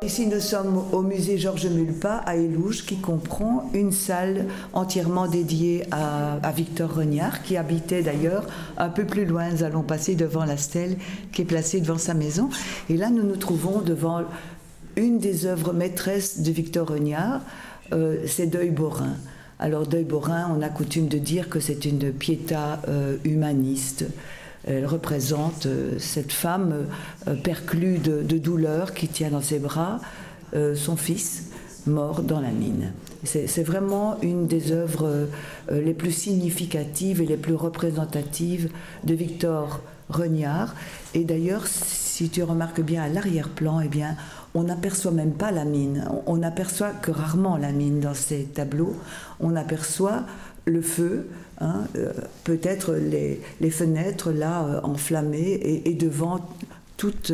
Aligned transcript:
Ici, 0.00 0.28
nous 0.28 0.38
sommes 0.38 0.84
au 0.92 1.02
musée 1.02 1.38
Georges 1.38 1.66
Mulpa 1.66 2.18
à 2.24 2.36
Élouges, 2.36 2.86
qui 2.86 2.98
comprend 2.98 3.68
une 3.74 3.90
salle 3.90 4.46
entièrement 4.72 5.26
dédiée 5.26 5.82
à, 5.90 6.52
Victor 6.52 6.94
Regnard, 6.94 7.42
qui 7.42 7.56
habitait 7.56 8.02
d'ailleurs 8.02 8.46
un 8.76 8.90
peu 8.90 9.04
plus 9.04 9.24
loin. 9.24 9.50
Nous 9.50 9.64
allons 9.64 9.82
passer 9.82 10.14
devant 10.14 10.44
la 10.44 10.56
stèle 10.56 10.96
qui 11.32 11.42
est 11.42 11.44
placée 11.44 11.80
devant 11.80 11.98
sa 11.98 12.14
maison. 12.14 12.48
Et 12.88 12.96
là, 12.96 13.10
nous 13.10 13.24
nous 13.24 13.36
trouvons 13.36 13.80
devant 13.80 14.22
une 14.94 15.18
des 15.18 15.46
œuvres 15.46 15.72
maîtresses 15.72 16.42
de 16.42 16.50
Victor 16.52 16.86
Regnard, 16.88 17.40
euh, 17.92 18.18
c'est 18.26 18.46
Deuil 18.46 18.70
Borin. 18.70 19.16
Alors, 19.58 19.84
Deuil 19.84 20.04
Borin, 20.04 20.48
on 20.56 20.62
a 20.62 20.68
coutume 20.68 21.08
de 21.08 21.18
dire 21.18 21.48
que 21.48 21.58
c'est 21.58 21.84
une 21.84 22.12
piéta 22.12 22.80
euh, 22.86 23.16
humaniste. 23.24 24.04
Elle 24.66 24.86
représente 24.86 25.66
euh, 25.66 25.98
cette 25.98 26.32
femme 26.32 26.86
euh, 27.26 27.34
perclue 27.34 27.98
de, 27.98 28.38
douleur 28.38 28.94
qui 28.94 29.08
tient 29.08 29.30
dans 29.30 29.40
ses 29.40 29.58
bras 29.58 30.00
euh, 30.54 30.74
son 30.74 30.96
fils 30.96 31.50
mort 31.86 32.22
dans 32.22 32.40
la 32.40 32.50
mine. 32.50 32.92
C'est 33.24 33.62
vraiment 33.62 34.20
une 34.20 34.46
des 34.46 34.72
œuvres 34.72 35.26
les 35.72 35.94
plus 35.94 36.12
significatives 36.12 37.20
et 37.22 37.26
les 37.26 37.38
plus 37.38 37.54
représentatives 37.54 38.70
de 39.04 39.14
Victor 39.14 39.80
Regnard. 40.10 40.74
Et 41.14 41.24
d'ailleurs, 41.24 41.66
si 41.66 42.28
tu 42.28 42.42
remarques 42.42 42.82
bien 42.82 43.02
à 43.02 43.08
l'arrière-plan, 43.08 43.80
eh 43.80 43.88
bien, 43.88 44.16
on 44.54 44.64
n'aperçoit 44.64 45.12
même 45.12 45.32
pas 45.32 45.50
la 45.50 45.64
mine. 45.64 46.08
On 46.26 46.36
n'aperçoit 46.36 46.90
que 46.90 47.10
rarement 47.10 47.56
la 47.56 47.72
mine 47.72 48.00
dans 48.00 48.14
ces 48.14 48.44
tableaux. 48.44 48.96
On 49.40 49.56
aperçoit 49.56 50.24
le 50.64 50.82
feu, 50.82 51.28
hein, 51.60 51.84
euh, 51.96 52.12
peut-être 52.44 52.94
les, 52.94 53.70
fenêtres 53.70 54.32
là 54.32 54.64
euh, 54.64 54.80
enflammées 54.82 55.82
et, 55.84 55.94
devant 55.94 56.40
toute, 56.96 57.32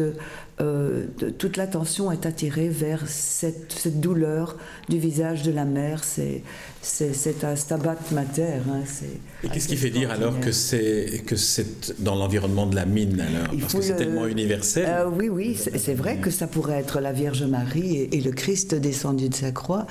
euh, 0.60 1.06
toute 1.38 1.56
l'attention 1.56 2.12
est 2.12 2.26
attirée 2.26 2.68
vers 2.68 3.08
cette, 3.08 3.72
cette, 3.72 4.00
douleur 4.00 4.56
du 4.88 4.98
visage 4.98 5.42
de 5.42 5.50
la 5.50 5.64
mère. 5.64 6.04
C'est, 6.04 6.42
c'est, 6.80 7.42
un 7.42 7.56
stabat 7.56 7.96
mater. 8.12 8.60
Hein, 8.68 8.82
et 9.42 9.48
qu'est-ce 9.48 9.66
qui 9.66 9.76
fait 9.76 9.90
dire 9.90 10.12
alors 10.12 10.38
que 10.38 10.52
c'est, 10.52 11.22
que 11.26 11.34
c'est 11.34 12.00
dans 12.00 12.14
l'environnement 12.14 12.66
de 12.66 12.76
la 12.76 12.86
mine 12.86 13.20
alors? 13.20 13.58
Parce 13.60 13.74
que 13.74 13.82
c'est 13.82 13.96
tellement 13.96 14.26
universel. 14.26 14.86
Euh, 14.88 15.10
oui, 15.10 15.28
oui, 15.28 15.56
c'est, 15.56 15.94
vrai 15.94 16.18
que 16.18 16.30
ça 16.30 16.46
pourrait 16.46 16.78
être 16.78 17.00
la 17.00 17.12
Vierge 17.12 17.42
Marie 17.42 18.08
et, 18.12 18.20
le 18.20 18.30
Christ 18.30 18.74
descendu 18.74 19.28
de 19.28 19.34
sa 19.34 19.50
croix. 19.50 19.86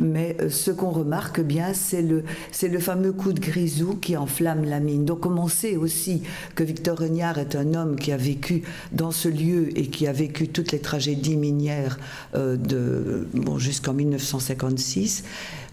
Mais 0.00 0.36
euh, 0.40 0.50
ce 0.50 0.70
qu'on 0.70 0.90
remarque 0.90 1.40
bien, 1.40 1.74
c'est 1.74 2.02
le, 2.02 2.24
c'est 2.50 2.68
le 2.68 2.80
fameux 2.80 3.12
coup 3.12 3.32
de 3.32 3.40
grisou 3.40 3.94
qui 3.94 4.16
enflamme 4.16 4.64
la 4.64 4.80
mine. 4.80 5.04
Donc, 5.04 5.20
comme 5.20 5.38
on 5.38 5.48
sait 5.48 5.76
aussi 5.76 6.22
que 6.56 6.64
Victor 6.64 6.98
Regnard 6.98 7.38
est 7.38 7.54
un 7.54 7.74
homme 7.74 7.96
qui 7.96 8.10
a 8.10 8.16
vécu 8.16 8.62
dans 8.92 9.12
ce 9.12 9.28
lieu 9.28 9.78
et 9.78 9.86
qui 9.86 10.07
a 10.07 10.07
vécu 10.12 10.48
toutes 10.48 10.72
les 10.72 10.80
tragédies 10.80 11.36
minières 11.36 11.98
euh, 12.34 12.56
de, 12.56 13.28
bon, 13.34 13.58
jusqu'en 13.58 13.94
1956, 13.94 15.24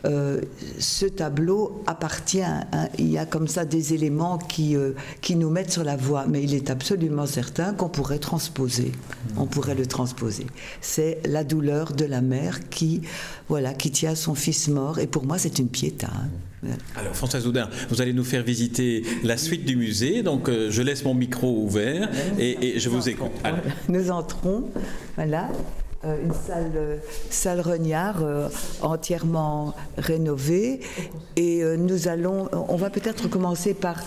euh, 0.06 0.42
ce 0.80 1.06
tableau 1.06 1.82
appartient, 1.88 2.44
hein, 2.44 2.90
il 3.00 3.10
y 3.10 3.18
a 3.18 3.26
comme 3.26 3.48
ça 3.48 3.66
des 3.66 3.94
éléments 3.94 4.38
qui, 4.38 4.76
euh, 4.76 4.92
qui 5.22 5.36
nous 5.36 5.50
mettent 5.50 5.72
sur 5.72 5.84
la 5.84 5.96
voie, 5.96 6.26
mais 6.28 6.44
il 6.44 6.54
est 6.54 6.70
absolument 6.70 7.26
certain 7.26 7.74
qu'on 7.74 7.90
pourrait 7.90 8.20
transposer, 8.20 8.92
on 9.38 9.46
pourrait 9.46 9.76
le 9.76 9.88
transposer. 9.88 10.46
C'est 10.82 11.20
la 11.26 11.44
douleur 11.44 11.94
de 11.94 12.06
la 12.06 12.22
mère 12.22 12.70
qui, 12.70 13.02
voilà, 13.50 13.74
qui 13.74 13.92
tient 13.92 14.16
son 14.16 14.36
fils 14.36 14.68
mort, 14.68 15.00
et 15.00 15.08
pour 15.08 15.26
moi 15.26 15.38
c'est 15.38 15.58
une 15.60 15.70
piéta. 15.70 16.08
Hein. 16.14 16.30
Alors 16.96 17.16
Françoise 17.16 17.48
Houdin, 17.48 17.70
vous 17.90 18.02
allez 18.02 18.14
nous 18.14 18.24
faire 18.24 18.44
visiter 18.44 19.04
la 19.24 19.38
suite 19.38 19.66
du 19.66 19.76
musée, 19.76 20.24
donc 20.24 20.50
euh, 20.50 20.70
je 20.72 20.82
laisse 20.82 21.04
mon 21.04 21.14
micro 21.14 21.64
ouvert 21.64 22.10
et, 22.40 22.76
et 22.76 22.80
je 22.80 22.90
vous 22.90 23.08
écoute. 23.10 23.32
Nous 23.90 24.12
entrons, 24.12 24.70
voilà. 25.16 25.50
Euh, 26.06 26.24
une 26.24 26.34
salle, 26.34 26.72
euh, 26.76 26.98
salle 27.30 27.62
Regnard 27.62 28.22
euh, 28.22 28.48
entièrement 28.82 29.74
rénovée. 29.98 30.80
Et 31.36 31.64
nous 31.78 32.08
allons, 32.08 32.48
on 32.54 32.76
va 32.76 32.90
peut-être 32.90 33.28
commencer 33.28 33.74
par 33.74 33.98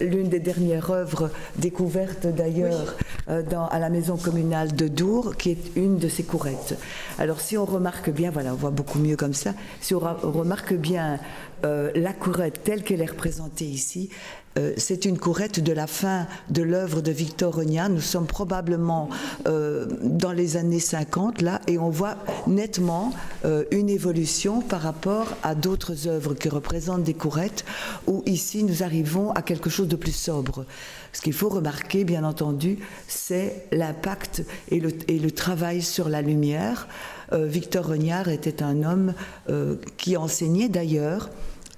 l'une 0.00 0.28
des 0.28 0.40
dernières 0.40 0.90
œuvres 0.90 1.30
découvertes 1.56 2.26
d'ailleurs 2.26 2.96
à 3.28 3.78
la 3.78 3.90
maison 3.90 4.16
communale 4.16 4.74
de 4.74 4.88
Dour, 4.88 5.36
qui 5.36 5.50
est 5.50 5.76
une 5.76 5.98
de 5.98 6.08
ces 6.08 6.24
courettes. 6.24 6.76
Alors 7.18 7.40
si 7.40 7.56
on 7.56 7.64
remarque 7.64 8.10
bien, 8.10 8.30
voilà, 8.32 8.52
on 8.52 8.56
voit 8.56 8.70
beaucoup 8.70 8.98
mieux 8.98 9.16
comme 9.16 9.34
ça, 9.34 9.52
si 9.80 9.94
on 9.94 10.00
remarque 10.00 10.74
bien 10.74 11.20
la 11.62 12.12
courette 12.12 12.64
telle 12.64 12.82
qu'elle 12.82 13.02
est 13.02 13.10
représentée 13.10 13.66
ici, 13.66 14.10
euh, 14.56 14.72
c'est 14.76 15.04
une 15.04 15.18
courette 15.18 15.60
de 15.60 15.72
la 15.72 15.86
fin 15.86 16.26
de 16.50 16.62
l'œuvre 16.62 17.00
de 17.00 17.10
Victor 17.10 17.54
Regnat. 17.54 17.88
Nous 17.88 18.00
sommes 18.00 18.26
probablement 18.26 19.08
euh, 19.46 19.86
dans 20.02 20.32
les 20.32 20.56
années 20.56 20.80
50 20.80 21.42
là, 21.42 21.60
et 21.66 21.78
on 21.78 21.90
voit 21.90 22.16
nettement 22.46 23.12
euh, 23.44 23.64
une 23.72 23.88
évolution 23.88 24.60
par 24.60 24.82
rapport 24.82 25.34
à 25.42 25.54
d'autres 25.54 26.06
œuvres 26.06 26.34
qui 26.34 26.48
représentent 26.48 27.02
des 27.02 27.14
courettes, 27.14 27.64
où 28.06 28.22
ici 28.26 28.62
nous 28.62 28.82
arrivons 28.82 29.32
à 29.32 29.42
quelque 29.42 29.70
chose 29.70 29.88
de 29.88 29.96
plus 29.96 30.14
sobre. 30.14 30.66
Ce 31.12 31.20
qu'il 31.20 31.32
faut 31.32 31.48
remarquer, 31.48 32.04
bien 32.04 32.24
entendu, 32.24 32.78
c'est 33.08 33.66
l'impact 33.72 34.44
et 34.70 34.80
le, 34.80 34.90
et 35.08 35.18
le, 35.18 35.30
travail 35.30 35.82
sur 35.82 36.08
la 36.08 36.22
lumière. 36.22 36.88
Victor 37.32 37.86
Regnard 37.86 38.28
était 38.28 38.62
un 38.62 38.82
homme 38.84 39.14
qui 39.96 40.16
enseignait 40.16 40.68
d'ailleurs 40.68 41.30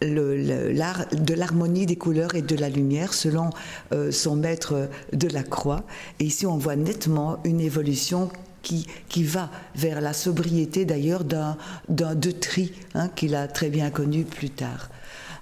l'art 0.02 1.06
de 1.12 1.34
l'harmonie 1.34 1.86
des 1.86 1.96
couleurs 1.96 2.34
et 2.34 2.42
de 2.42 2.56
la 2.56 2.68
lumière 2.68 3.14
selon 3.14 3.50
euh, 3.92 4.10
son 4.10 4.36
maître 4.36 4.88
de 5.12 5.28
la 5.28 5.42
croix. 5.42 5.84
Et 6.20 6.24
ici, 6.24 6.46
on 6.46 6.56
voit 6.56 6.76
nettement 6.76 7.38
une 7.44 7.60
évolution 7.60 8.30
qui, 8.62 8.86
qui, 9.08 9.22
va 9.22 9.50
vers 9.76 10.00
la 10.00 10.12
sobriété 10.12 10.84
d'ailleurs 10.84 11.24
d'un 11.24 11.56
de 11.88 12.30
tri 12.30 12.72
hein, 12.94 13.08
qu'il 13.14 13.34
a 13.34 13.46
très 13.46 13.70
bien 13.70 13.90
connu 13.90 14.24
plus 14.24 14.50
tard. 14.50 14.90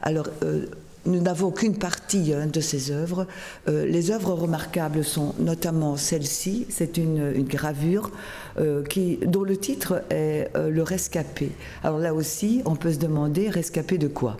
Alors, 0.03 0.29
euh, 0.43 0.67
nous 1.07 1.21
n'avons 1.21 1.51
qu'une 1.51 1.77
partie 1.77 2.33
hein, 2.33 2.47
de 2.47 2.61
ces 2.61 2.91
œuvres. 2.91 3.27
Euh, 3.69 3.87
les 3.87 4.11
œuvres 4.11 4.33
remarquables 4.33 5.05
sont 5.05 5.35
notamment 5.39 5.97
celle-ci, 5.97 6.67
c'est 6.69 6.97
une, 6.97 7.45
gravure 7.45 8.11
euh, 8.59 8.83
dont 9.27 9.43
le 9.43 9.57
titre 9.57 10.03
est 10.11 10.51
euh, 10.57 10.71
Le 10.71 10.83
rescapé. 10.83 11.51
Alors 11.83 11.99
là 11.99 12.15
aussi, 12.15 12.63
on 12.65 12.77
peut 12.77 12.93
se 12.93 12.99
demander 12.99 13.49
rescapé 13.49 13.99
de 13.99 14.09
quoi? 14.09 14.37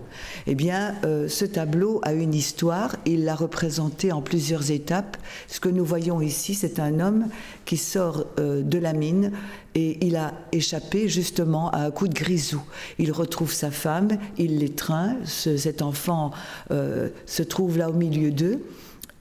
Eh 0.47 0.55
bien, 0.55 0.95
ce 1.29 1.45
tableau 1.45 2.01
a 2.03 2.13
une 2.13 2.35
histoire, 2.35 2.97
il 3.05 3.25
l'a 3.25 3.35
représenté 3.35 4.13
en 4.13 4.23
plusieurs 4.23 4.71
étapes. 4.71 5.17
Ce 5.49 5.61
que 5.61 5.69
nous 5.69 5.85
voyons 5.85 6.21
ici, 6.21 6.55
c'est 6.55 6.79
un 6.79 7.01
homme 7.01 7.29
qui 7.65 7.77
sort 7.77 8.27
de 8.39 8.79
la 8.79 8.93
mine 8.93 9.33
et 9.75 10.05
il 10.07 10.17
a 10.17 10.33
échappé 10.53 11.09
justement 11.09 11.71
à 11.71 11.79
un 11.79 11.91
coup 11.91 12.09
de 12.09 12.15
grisou. 12.15 12.63
Il 12.99 13.13
retrouve 13.13 13.53
sa 13.53 13.71
femme, 13.71 14.09
il 14.39 14.59
l'étreint, 14.59 15.17
cet 15.25 15.83
enfant 15.83 16.31
se 16.71 17.43
trouve 17.43 17.79
là 17.79 17.91
au 17.91 17.93
milieu 17.93 18.31
d'eux. 18.31 18.61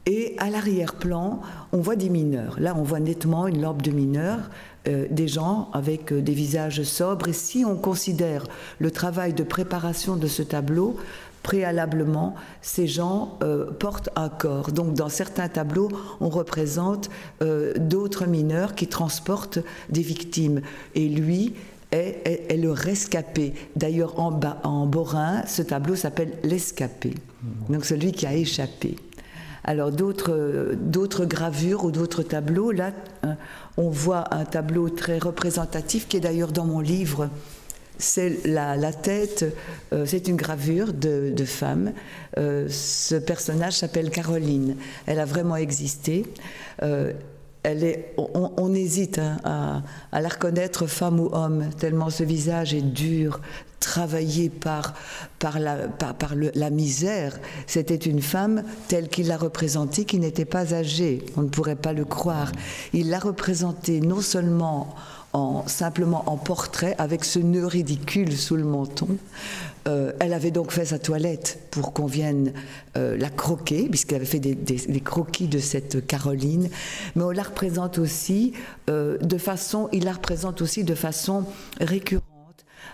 Et 0.05 0.35
à 0.37 0.49
l'arrière-plan, 0.49 1.39
on 1.71 1.77
voit 1.77 1.95
des 1.95 2.09
mineurs. 2.09 2.59
Là, 2.59 2.75
on 2.77 2.83
voit 2.83 2.99
nettement 2.99 3.47
une 3.47 3.61
lampe 3.61 3.81
de 3.81 3.91
mineurs 3.91 4.49
euh, 4.85 5.07
des 5.09 5.29
gens 5.29 5.69
avec 5.71 6.11
euh, 6.11 6.21
des 6.21 6.33
visages 6.33 6.83
sobres. 6.83 7.29
Et 7.29 7.33
si 7.33 7.63
on 7.63 7.77
considère 7.77 8.43
le 8.79 8.91
travail 8.91 9.33
de 9.33 9.43
préparation 9.43 10.17
de 10.17 10.27
ce 10.27 10.41
tableau, 10.41 10.97
préalablement, 11.43 12.35
ces 12.61 12.87
gens 12.87 13.37
euh, 13.43 13.71
portent 13.71 14.09
un 14.15 14.29
corps. 14.29 14.71
Donc 14.71 14.93
dans 14.93 15.09
certains 15.09 15.49
tableaux, 15.49 15.89
on 16.21 16.29
représente 16.29 17.09
d'autres 17.77 18.25
mineurs 18.25 18.75
qui 18.75 18.87
transportent 18.87 19.59
des 19.89 20.01
victimes. 20.01 20.61
Et 20.95 21.09
lui, 21.09 21.53
est, 21.93 22.57
le 22.57 22.71
rescapé. 22.71 23.53
D'ailleurs, 23.75 24.19
en, 24.19 24.39
en 24.63 24.85
Borin, 24.85 25.43
ce 25.45 25.61
tableau 25.61 25.95
s'appelle 25.95 26.33
l'escapé. 26.43 27.13
Donc 27.69 27.85
celui 27.85 28.11
qui 28.11 28.25
a 28.25 28.33
échappé. 28.33 28.95
Alors 29.65 29.91
d'autres 29.91 31.25
gravures 31.25 31.85
ou 31.85 31.91
d'autres 31.91 32.23
tableaux, 32.23 32.71
là, 32.71 32.91
hein, 33.23 33.37
on 33.77 33.89
voit 33.89 34.33
un 34.33 34.45
tableau 34.45 34.89
très 34.89 35.19
représentatif 35.19 36.07
qui 36.07 36.17
est 36.17 36.21
d'ailleurs 36.21 36.51
dans 36.51 36.65
mon 36.65 36.81
livre. 36.81 37.29
C'est 37.97 38.45
la, 38.45 38.91
tête, 38.91 39.45
euh, 39.93 40.05
c'est 40.05 40.27
une 40.27 40.35
gravure 40.35 40.93
de, 40.93 41.33
femme. 41.45 41.93
Euh, 42.37 42.67
ce 42.69 43.15
personnage 43.15 43.73
s'appelle 43.73 44.09
Caroline. 44.09 44.75
Elle 45.05 45.19
a 45.19 45.25
vraiment 45.25 45.55
existé. 45.55 46.25
Euh, 46.81 47.13
elle 47.61 47.83
est, 47.85 48.13
on, 48.17 48.73
hésite 48.73 49.19
hein, 49.19 49.83
à, 50.11 50.21
la 50.21 50.27
reconnaître 50.27 50.85
femme 50.85 51.19
ou 51.21 51.29
homme, 51.31 51.69
tellement 51.77 52.09
ce 52.09 52.23
visage 52.23 52.73
est 52.73 52.81
dur, 52.81 53.39
travaillé 53.79 54.49
par, 54.49 54.95
par, 55.39 55.59
la, 55.59 55.87
par, 55.87 56.33
la 56.35 56.69
misère. 56.69 57.39
C'était 57.65 57.95
une 57.95 58.21
femme 58.21 58.63
telle 58.89 59.07
qu'il 59.07 59.27
l'a 59.27 59.37
représentée, 59.37 60.03
qui 60.03 60.19
n'était 60.19 60.43
pas 60.43 60.73
âgée. 60.73 61.23
On 61.37 61.41
ne 61.43 61.49
pourrait 61.49 61.77
pas 61.77 61.93
le 61.93 62.03
croire. 62.03 62.51
Il 62.91 63.09
l'a 63.09 63.19
représentée 63.19 64.01
non 64.01 64.19
seulement 64.19 64.93
en, 65.33 65.67
simplement 65.67 66.23
en 66.27 66.37
portrait 66.37 66.95
avec 66.97 67.25
ce 67.25 67.39
nœud 67.39 67.65
ridicule 67.65 68.35
sous 68.37 68.55
le 68.55 68.63
menton. 68.63 69.07
Euh, 69.87 70.13
elle 70.19 70.33
avait 70.33 70.51
donc 70.51 70.71
fait 70.71 70.85
sa 70.85 70.99
toilette 70.99 71.59
pour 71.71 71.91
qu'on 71.91 72.05
vienne 72.05 72.53
euh, 72.95 73.17
la 73.17 73.29
croquer, 73.29 73.89
puisqu'elle 73.89 74.17
avait 74.17 74.25
fait 74.25 74.39
des, 74.39 75.01
croquis 75.01 75.47
de 75.47 75.59
cette 75.59 76.05
Caroline. 76.07 76.69
Mais 77.15 77.23
on 77.23 77.31
la 77.31 77.43
représente 77.43 77.97
aussi 77.97 78.53
euh, 78.89 79.17
de 79.17 79.37
façon, 79.37 79.89
il 79.91 80.05
la 80.05 80.13
représente 80.13 80.61
aussi 80.61 80.83
de 80.83 80.95
façon 80.95 81.43
récurrente 81.81 82.32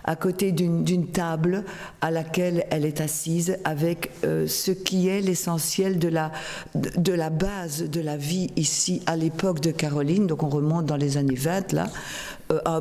à 0.04 0.16
côté 0.16 0.52
d'une 0.52 1.06
table 1.08 1.64
à 2.00 2.10
laquelle 2.10 2.66
elle 2.70 2.84
est 2.84 3.00
assise 3.00 3.58
avec 3.64 4.10
ce 4.22 4.70
qui 4.70 5.08
est 5.08 5.20
l'essentiel 5.20 5.98
de 5.98 6.08
la, 6.08 6.32
de, 6.74 7.12
la 7.12 7.30
base 7.30 7.88
de 7.88 8.00
la 8.00 8.16
vie 8.16 8.50
ici 8.56 9.02
à 9.06 9.16
l'époque 9.16 9.60
de 9.60 9.70
Caroline, 9.70 10.26
donc 10.26 10.42
on 10.42 10.48
remonte 10.48 10.86
dans 10.86 10.96
les 10.96 11.16
années 11.16 11.34
20 11.34 11.72
là, 11.72 11.86
un 12.64 12.80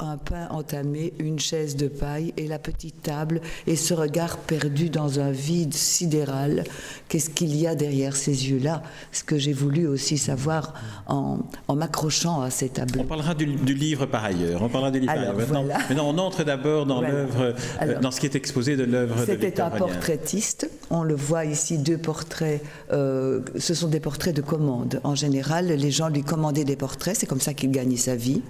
un 0.00 0.16
pain 0.16 0.48
entamé, 0.50 1.12
une 1.18 1.38
chaise 1.38 1.76
de 1.76 1.88
paille 1.88 2.32
et 2.36 2.46
la 2.46 2.58
petite 2.58 3.02
table 3.02 3.40
et 3.66 3.76
ce 3.76 3.94
regard 3.94 4.38
perdu 4.38 4.90
dans 4.90 5.20
un 5.20 5.30
vide 5.30 5.74
sidéral. 5.74 6.64
Qu'est-ce 7.08 7.30
qu'il 7.30 7.56
y 7.56 7.66
a 7.66 7.74
derrière 7.74 8.16
ces 8.16 8.50
yeux-là? 8.50 8.82
Ce 9.12 9.22
que 9.22 9.38
j'ai 9.38 9.52
voulu 9.52 9.86
aussi 9.86 10.18
savoir 10.18 10.74
en, 11.06 11.38
m'accrochant 11.74 12.40
à 12.40 12.50
ces 12.50 12.68
tableaux. 12.68 13.02
On 13.02 13.06
parlera 13.06 13.34
du, 13.34 13.46
livre 13.46 14.06
par 14.06 14.24
ailleurs. 14.24 14.62
On 14.62 14.68
parlera 14.68 14.90
du 14.90 15.00
livre 15.00 15.12
Maintenant, 15.12 16.08
on 16.08 16.18
entre 16.30 16.44
d'abord 16.44 16.86
dans 16.86 17.00
l'œuvre, 17.00 17.54
euh, 17.82 18.00
dans 18.00 18.10
ce 18.12 18.20
qui 18.20 18.26
est 18.26 18.36
exposé 18.36 18.76
de 18.76 18.84
l'œuvre 18.84 19.20
de 19.20 19.26
C'était 19.26 19.60
un 19.60 19.70
portraitiste. 19.70 20.70
On 20.92 21.04
le 21.04 21.14
voit 21.14 21.44
ici, 21.44 21.78
deux 21.78 21.98
portraits. 21.98 22.60
Euh, 22.92 23.42
ce 23.56 23.74
sont 23.74 23.86
des 23.86 24.00
portraits 24.00 24.34
de 24.34 24.42
commande. 24.42 25.00
En 25.04 25.14
général, 25.14 25.68
les 25.68 25.90
gens 25.92 26.08
lui 26.08 26.24
commandaient 26.24 26.64
des 26.64 26.74
portraits. 26.74 27.16
C'est 27.16 27.26
comme 27.26 27.40
ça 27.40 27.54
qu'il 27.54 27.70
gagnait 27.70 27.96
sa 27.96 28.16
vie. 28.16 28.42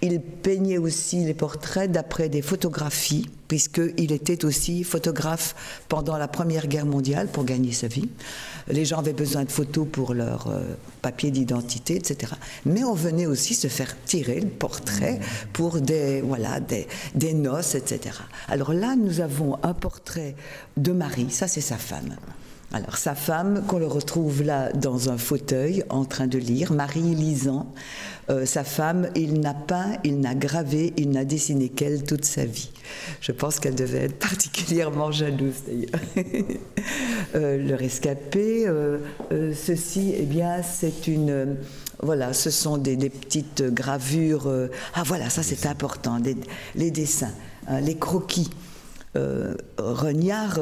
Il 0.00 0.20
peignait 0.20 0.78
aussi 0.78 1.24
les 1.24 1.34
portraits 1.34 1.90
d'après 1.90 2.28
des 2.28 2.40
photographies, 2.40 3.28
puisqu'il 3.48 4.12
était 4.12 4.44
aussi 4.44 4.84
photographe 4.84 5.56
pendant 5.88 6.16
la 6.16 6.28
Première 6.28 6.68
Guerre 6.68 6.86
mondiale 6.86 7.26
pour 7.26 7.44
gagner 7.44 7.72
sa 7.72 7.88
vie. 7.88 8.08
Les 8.68 8.84
gens 8.84 8.98
avaient 8.98 9.12
besoin 9.12 9.42
de 9.42 9.50
photos 9.50 9.86
pour 9.90 10.14
leur 10.14 10.46
euh, 10.46 10.62
papier 11.02 11.32
d'identité, 11.32 11.96
etc. 11.96 12.32
Mais 12.64 12.84
on 12.84 12.94
venait 12.94 13.26
aussi 13.26 13.54
se 13.54 13.66
faire 13.66 13.96
tirer 14.04 14.38
le 14.38 14.48
portrait 14.48 15.18
pour 15.52 15.80
des, 15.80 16.20
voilà, 16.20 16.60
des, 16.60 16.86
des 17.16 17.34
noces, 17.34 17.74
etc. 17.74 18.14
Alors 18.46 18.72
là, 18.72 18.94
nous 18.94 19.20
avons 19.20 19.58
un 19.64 19.74
portrait 19.74 20.36
de 20.76 20.92
Marie, 20.92 21.30
ça 21.30 21.48
c'est 21.48 21.60
sa 21.72 21.78
femme. 21.78 22.16
Alors 22.74 22.98
sa 22.98 23.14
femme, 23.14 23.64
qu'on 23.66 23.78
le 23.78 23.86
retrouve 23.86 24.42
là 24.42 24.70
dans 24.72 25.08
un 25.08 25.16
fauteuil 25.16 25.84
en 25.88 26.04
train 26.04 26.26
de 26.26 26.36
lire, 26.36 26.70
Marie 26.72 27.00
lisant, 27.00 27.72
euh, 28.28 28.44
sa 28.44 28.62
femme, 28.62 29.08
il 29.16 29.40
n'a 29.40 29.54
peint, 29.54 29.96
il 30.04 30.20
n'a 30.20 30.34
gravé, 30.34 30.92
il 30.98 31.10
n'a 31.10 31.24
dessiné 31.24 31.70
qu'elle 31.70 32.04
toute 32.04 32.26
sa 32.26 32.44
vie. 32.44 32.70
Je 33.22 33.32
pense 33.32 33.58
qu'elle 33.58 33.74
devait 33.74 34.04
être 34.04 34.18
particulièrement 34.18 35.12
jalouse 35.12 35.62
d'ailleurs. 35.66 36.00
euh, 37.36 37.56
le 37.56 37.74
rescapé, 37.74 38.66
euh, 38.66 38.98
ceci, 39.54 40.14
eh 40.14 40.26
bien, 40.26 40.62
c'est 40.62 41.06
une 41.06 41.56
voilà, 42.02 42.34
ce 42.34 42.50
sont 42.50 42.76
des, 42.76 42.96
petites 42.96 43.62
gravures. 43.62 44.50
ah 44.94 45.02
voilà, 45.06 45.30
ça 45.30 45.42
c'est 45.42 45.66
important, 45.66 46.18
les 46.74 46.90
dessins, 46.90 47.32
hein, 47.66 47.80
les 47.80 47.96
croquis. 47.96 48.50
Regnard 49.78 50.58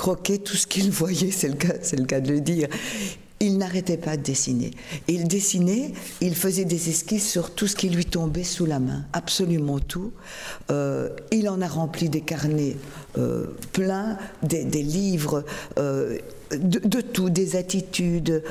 croquait 0.00 0.38
tout 0.38 0.56
ce 0.56 0.66
qu'il 0.66 0.90
voyait, 0.90 1.30
c'est 1.30 1.48
le, 1.48 1.56
cas, 1.56 1.74
c'est 1.82 1.98
le 1.98 2.06
cas 2.06 2.20
de 2.20 2.32
le 2.32 2.40
dire. 2.40 2.68
Il 3.38 3.58
n'arrêtait 3.58 3.98
pas 3.98 4.16
de 4.16 4.22
dessiner. 4.22 4.70
il 5.08 5.28
dessinait, 5.28 5.92
il 6.22 6.34
faisait 6.34 6.64
des 6.64 6.88
esquisses 6.88 7.28
sur 7.28 7.54
tout 7.54 7.66
ce 7.66 7.76
qui 7.76 7.90
lui 7.90 8.06
tombait 8.06 8.44
sous 8.44 8.64
la 8.64 8.78
main, 8.78 9.04
absolument 9.12 9.78
tout. 9.78 10.12
Euh, 10.70 11.10
il 11.32 11.50
en 11.50 11.60
a 11.60 11.68
rempli 11.68 12.08
des 12.08 12.22
carnets 12.22 12.78
euh, 13.18 13.48
pleins, 13.74 14.16
des, 14.42 14.64
livres. 14.82 15.44
Euh, 15.78 16.16
de, 16.50 17.02
tout, 17.02 17.28
des 17.28 17.56
attitudes, 17.56 18.42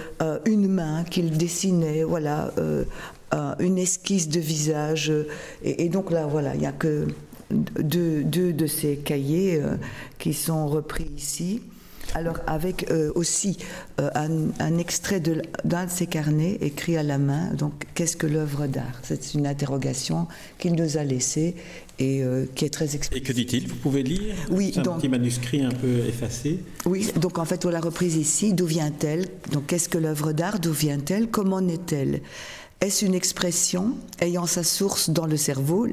une 0.46 0.68
main 0.68 1.04
qu'il 1.04 1.36
dessinait, 1.36 2.04
voilà, 2.04 2.54
une 3.60 3.80
esquisse 3.80 4.30
de 4.30 4.40
visage. 4.40 5.12
Et, 5.64 5.86
et 5.86 5.90
donc 5.90 6.12
là, 6.12 6.28
voilà, 6.28 6.54
il 6.54 6.60
n'y 6.60 6.68
a 6.68 6.72
que 6.72 7.08
deux, 7.52 8.24
de 8.54 8.68
ces 8.68 8.98
cahiers 8.98 9.62
euh, 9.62 9.76
qui 10.18 10.34
sont 10.34 10.68
repris 10.68 11.08
ici. 11.18 11.62
Alors 12.16 12.40
avec 12.48 12.90
euh, 12.90 13.12
aussi 13.14 13.58
euh, 14.02 14.10
un, 14.16 14.78
extrait 14.80 15.20
d'un 15.20 15.86
de, 15.86 15.90
ces 15.92 16.08
carnets 16.08 16.58
écrit 16.62 16.98
à 16.98 17.04
la 17.04 17.20
main. 17.20 17.54
Donc 17.54 17.86
qu'est-ce 17.94 18.18
que 18.18 18.26
l'œuvre 18.26 18.66
d'art? 18.66 19.00
C'est 19.04 19.36
une 19.36 19.46
interrogation 19.46 20.28
qu'il 20.58 20.74
nous 20.74 20.98
a 20.98 21.04
laissée 21.04 21.56
et 22.00 22.24
qui 22.56 22.66
est 22.66 22.70
très 22.70 22.96
explicite. 22.96 23.14
Et 23.18 23.22
que 23.22 23.34
dit-il? 23.34 23.68
Vous 23.68 23.76
pouvez 23.76 24.02
lire? 24.02 24.34
Oui, 24.50 24.72
C'est 24.74 24.88
un 24.88 24.94
petit 24.94 25.10
manuscrit 25.10 25.64
un 25.64 25.70
peu 25.70 26.00
effacé. 26.08 26.60
Oui, 26.86 27.12
donc 27.18 27.38
en 27.38 27.46
fait 27.46 27.66
on 27.66 27.70
l'a 27.70 27.82
reprise 27.82 28.16
ici. 28.16 28.54
D'où 28.54 28.66
vient-elle? 28.66 29.28
Donc 29.52 29.68
qu'est-ce 29.68 29.90
que 29.90 30.00
l'œuvre 30.00 30.32
d'art? 30.32 30.60
D'où 30.60 30.72
vient-elle? 30.72 31.28
Comment 31.28 31.62
naît-elle 31.62 32.22
Est-ce 32.82 33.06
une 33.06 33.14
expression 33.14 33.98
ayant 34.20 34.48
sa 34.48 34.64
source 34.64 35.12
dans 35.12 35.28
le 35.28 35.38
cerveau? 35.38 35.88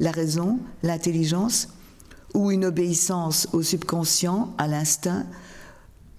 La 0.00 0.10
raison, 0.10 0.58
l'intelligence, 0.82 1.68
ou 2.34 2.50
une 2.50 2.64
obéissance 2.64 3.48
au 3.52 3.62
subconscient, 3.62 4.52
à 4.58 4.66
l'instinct, 4.66 5.26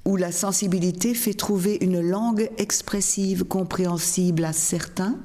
où 0.05 0.15
la 0.15 0.31
sensibilité 0.31 1.13
fait 1.13 1.33
trouver 1.33 1.77
une 1.81 1.99
langue 1.99 2.49
expressive, 2.57 3.43
compréhensible 3.43 4.45
à 4.45 4.53
certains. 4.53 5.15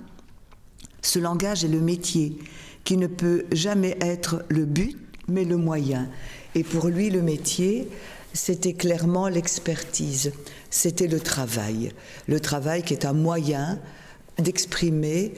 Ce 1.03 1.19
langage 1.19 1.65
est 1.65 1.69
le 1.69 1.81
métier, 1.81 2.39
qui 2.85 2.97
ne 2.97 3.07
peut 3.07 3.45
jamais 3.53 3.97
être 4.01 4.45
le 4.49 4.65
but, 4.65 4.97
mais 5.29 5.45
le 5.45 5.57
moyen. 5.57 6.09
Et 6.55 6.63
pour 6.63 6.89
lui, 6.89 7.11
le 7.11 7.23
métier, 7.23 7.89
c'était 8.33 8.75
clairement 8.75 9.29
l'expertise, 9.29 10.33
c'était 10.71 11.09
le 11.09 11.21
travail. 11.21 11.93
Le 12.29 12.39
travail 12.39 12.83
qui 12.83 12.95
est 12.95 13.07
un 13.07 13.13
moyen 13.13 13.79
d'exprimer 14.39 15.35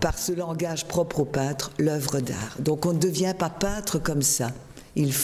par 0.00 0.18
ce 0.18 0.32
langage 0.32 0.86
propre 0.86 1.20
au 1.20 1.24
peintre, 1.24 1.72
l'œuvre 1.78 2.20
d'art. 2.20 2.56
Donc 2.58 2.86
on 2.86 2.92
ne 2.92 2.98
devient 2.98 3.34
pas 3.38 3.50
peintre 3.50 3.98
comme 3.98 4.22
ça. 4.22 4.50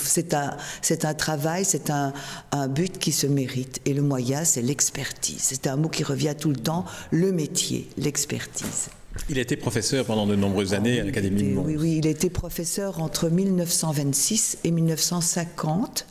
C'est 0.03 0.35
un, 0.35 0.57
un, 1.03 1.15
travail, 1.15 1.65
c'est 1.65 1.89
un, 1.89 2.13
un, 2.51 2.69
but 2.69 2.99
qui 2.99 3.11
se 3.11 3.27
mérite. 3.27 3.81
Et 3.87 3.95
le 3.95 4.03
moyen, 4.03 4.45
c'est 4.45 4.61
l'expertise. 4.61 5.41
C'est 5.41 5.67
un 5.67 5.77
mot 5.77 5.89
qui 5.89 6.05
revient 6.05 6.35
tout 6.39 6.51
le 6.51 6.57
temps, 6.57 6.85
le 7.11 7.33
métier, 7.33 7.89
l'expertise. 7.97 8.91
Il 9.29 9.39
a 9.39 9.43
été 9.43 9.57
professeur 9.57 10.05
pendant 10.05 10.27
de 10.27 10.37
nombreuses 10.37 10.75
années 10.75 11.01
à 11.01 11.05
l'Académie 11.05 11.43
de 11.43 11.55
Mons. 11.55 11.65
Oui, 11.65 11.77
oui, 11.79 11.97
il 11.99 12.07
a 12.07 12.11
été 12.11 12.31
professeur 12.31 13.01
entre 13.01 13.29
1926 13.29 14.59
et 14.65 14.71
1950. 14.71 16.07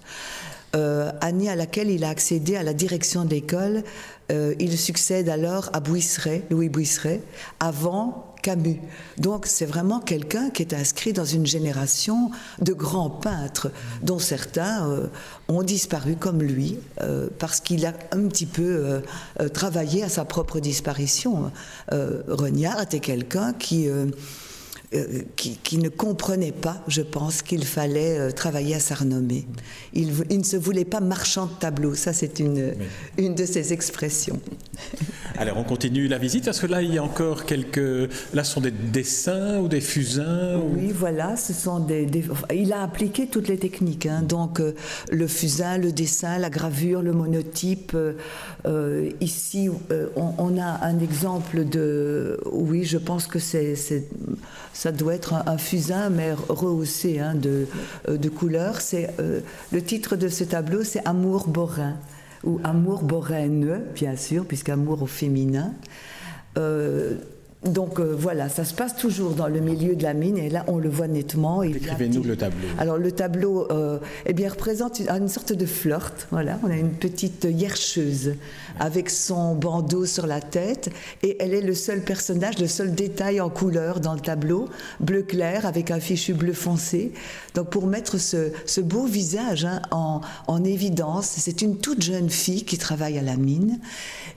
Euh, 0.73 1.11
année 1.19 1.49
à 1.49 1.55
laquelle 1.55 1.89
il 1.89 2.05
a 2.05 2.09
accédé 2.09 2.55
à 2.55 2.63
la 2.63 2.73
direction 2.73 3.25
d'école. 3.25 3.83
Euh, 4.31 4.55
il 4.59 4.77
succède 4.77 5.27
alors 5.27 5.69
à 5.73 5.81
Bouisseret, 5.81 6.43
Louis 6.49 6.69
Bouisseret, 6.69 7.21
avant 7.59 8.30
Camus. 8.41 8.79
Donc 9.17 9.45
c'est 9.45 9.65
vraiment 9.65 9.99
quelqu'un 9.99 10.49
qui 10.49 10.63
est 10.63 10.73
inscrit 10.73 11.13
dans 11.13 11.25
une 11.25 11.45
génération 11.45 12.31
de 12.61 12.73
grands 12.73 13.09
peintres, 13.09 13.71
dont 14.01 14.19
certains 14.19 14.89
euh, 14.89 15.07
ont 15.47 15.63
disparu 15.63 16.15
comme 16.15 16.41
lui, 16.41 16.77
euh, 17.01 17.27
parce 17.39 17.59
qu'il 17.59 17.85
a 17.85 17.93
un 18.11 18.27
petit 18.27 18.45
peu 18.45 19.01
euh, 19.39 19.49
travaillé 19.49 20.03
à 20.03 20.09
sa 20.09 20.25
propre 20.25 20.59
disparition. 20.59 21.51
Reniard 21.91 22.81
était 22.81 22.99
quelqu'un 22.99 23.53
qui 23.53 23.87
euh, 24.93 25.21
qui, 25.37 25.77
ne 25.77 25.87
comprenait 25.87 26.51
pas, 26.51 26.83
je 26.89 27.01
pense, 27.01 27.41
qu'il 27.41 27.63
fallait 27.63 28.19
euh, 28.19 28.31
travailler 28.31 28.75
à 28.75 28.81
sa 28.81 28.95
renommée. 28.95 29.47
Il, 29.93 30.09
ne 30.29 30.43
se 30.43 30.57
voulait 30.57 30.83
pas 30.83 30.99
marchand 30.99 31.45
de 31.45 31.53
tableaux, 31.53 31.95
ça 31.95 32.11
c'est 32.11 32.39
une, 32.39 32.73
une 33.17 33.33
de 33.33 33.45
ses 33.45 33.71
expressions. 33.71 34.41
Alors 35.37 35.55
on 35.55 35.63
continue 35.63 36.09
la 36.09 36.17
visite, 36.17 36.43
parce 36.43 36.59
que 36.59 36.67
là 36.67 36.81
il 36.81 36.93
y 36.93 36.97
a 36.97 37.03
encore 37.03 37.45
quelques... 37.45 38.09
Là 38.33 38.43
ce 38.43 38.51
sont 38.51 38.59
des 38.59 38.71
dessins 38.71 39.59
ou 39.59 39.69
des 39.69 39.79
fusains 39.79 40.59
Oui, 40.59 40.91
voilà, 40.93 41.37
ce 41.37 41.53
sont 41.53 41.79
des, 41.79 42.05
Il 42.53 42.73
a 42.73 42.81
appliqué 42.81 43.27
toutes 43.27 43.47
les 43.47 43.57
techniques, 43.57 44.07
hein. 44.07 44.23
donc 44.27 44.59
euh, 44.59 44.75
le 45.09 45.25
fusain, 45.27 45.77
le 45.77 45.93
dessin, 45.93 46.37
la 46.37 46.49
gravure, 46.49 47.01
le 47.01 47.13
monotype. 47.13 47.95
ici, 49.21 49.69
on, 50.17 50.33
on, 50.37 50.57
a 50.59 50.85
un 50.85 50.99
exemple 50.99 51.63
de... 51.63 52.41
Oui, 52.51 52.83
je 52.83 52.97
pense 52.97 53.25
que 53.25 53.39
c'est 53.39 53.75
ça 54.81 54.91
doit 54.91 55.13
être 55.13 55.35
un, 55.45 55.59
fusain, 55.59 56.09
mais 56.09 56.33
rehaussé 56.33 57.19
hein, 57.19 57.35
de, 57.35 57.67
euh, 58.09 58.17
de 58.17 58.29
couleurs. 58.29 58.79
Euh, 58.95 59.41
le 59.71 59.83
titre 59.83 60.15
de 60.15 60.27
ce 60.27 60.43
tableau, 60.43 60.83
c'est 60.83 61.07
Amour 61.07 61.47
borin, 61.47 61.97
ou 62.43 62.59
Amour 62.63 63.03
boraine, 63.03 63.83
bien 63.93 64.15
sûr, 64.15 64.43
puisqu'amour 64.43 65.03
au 65.03 65.05
féminin. 65.05 65.75
Euh, 66.57 67.13
donc 67.65 67.99
euh, 67.99 68.15
voilà, 68.17 68.49
ça 68.49 68.65
se 68.65 68.73
passe 68.73 68.95
toujours 68.95 69.33
dans 69.33 69.47
le 69.47 69.59
milieu 69.59 69.95
de 69.95 70.01
la 70.01 70.15
mine 70.15 70.35
et 70.39 70.49
là 70.49 70.65
on 70.67 70.79
le 70.79 70.89
voit 70.89 71.07
nettement. 71.07 71.61
Décrivez-nous 71.61 72.23
le 72.23 72.35
tableau. 72.35 72.67
Alors 72.79 72.97
le 72.97 73.11
tableau 73.11 73.71
euh, 73.71 73.99
eh 74.25 74.33
bien, 74.33 74.49
représente 74.49 74.99
une, 74.99 75.27
sorte 75.27 75.53
de 75.53 75.65
flirt. 75.67 76.27
Voilà, 76.31 76.57
on 76.63 76.71
a 76.71 76.75
une 76.75 76.93
petite 76.93 77.47
hiercheuse 77.47 78.33
avec 78.79 79.11
son 79.11 79.53
bandeau 79.53 80.07
sur 80.07 80.25
la 80.25 80.41
tête 80.41 80.89
et 81.21 81.37
elle 81.39 81.53
est 81.53 81.61
le 81.61 81.75
seul 81.75 82.01
personnage, 82.01 82.57
le 82.57 82.65
seul 82.65 82.95
détail 82.95 83.39
en 83.39 83.49
couleur 83.49 83.99
dans 83.99 84.15
le 84.15 84.21
tableau, 84.21 84.67
bleu 84.99 85.21
clair 85.21 85.67
avec 85.67 85.91
un 85.91 85.99
fichu 85.99 86.33
bleu 86.33 86.53
foncé. 86.53 87.11
Donc 87.53 87.69
pour 87.69 87.85
mettre 87.85 88.17
ce, 88.17 88.81
beau 88.81 89.05
visage 89.05 89.65
hein, 89.65 89.83
en, 89.91 90.21
en 90.47 90.63
évidence, 90.63 91.27
c'est 91.27 91.61
une 91.61 91.77
toute 91.77 92.01
jeune 92.01 92.31
fille 92.31 92.63
qui 92.63 92.79
travaille 92.79 93.19
à 93.19 93.21
la 93.21 93.35
mine 93.35 93.79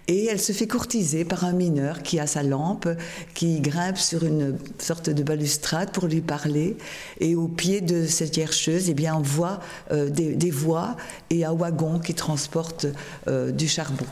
et 0.09 0.26
elle 0.26 0.40
se 0.40 0.52
fait 0.52 0.66
courtiser 0.66 1.25
par 1.25 1.45
un 1.45 1.52
mineur 1.52 2.02
qui 2.02 2.21
a 2.21 2.26
sa 2.26 2.43
lampe, 2.43 2.87
qui 3.35 3.61
grimpe 3.61 3.99
sur 3.99 4.25
une 4.25 4.59
sorte 4.78 5.11
de 5.11 5.23
balustrade 5.23 5.90
pour 5.92 6.06
lui 6.06 6.21
parler. 6.21 6.76
Et 7.21 7.35
au 7.35 7.49
pied 7.49 7.80
de 7.80 8.06
cette 8.06 8.37
hiercheuse, 8.37 8.90
eh 8.90 8.94
bien, 8.94 9.14
on 9.16 9.23
voit 9.23 9.61
euh, 9.92 10.11
des, 10.11 10.50
voies 10.50 10.97
et 11.30 11.44
un 11.44 11.52
wagon 11.52 11.99
qui 11.99 12.14
transporte 12.14 12.87
euh, 13.28 13.50
du 13.50 13.68
charbon. 13.68 14.06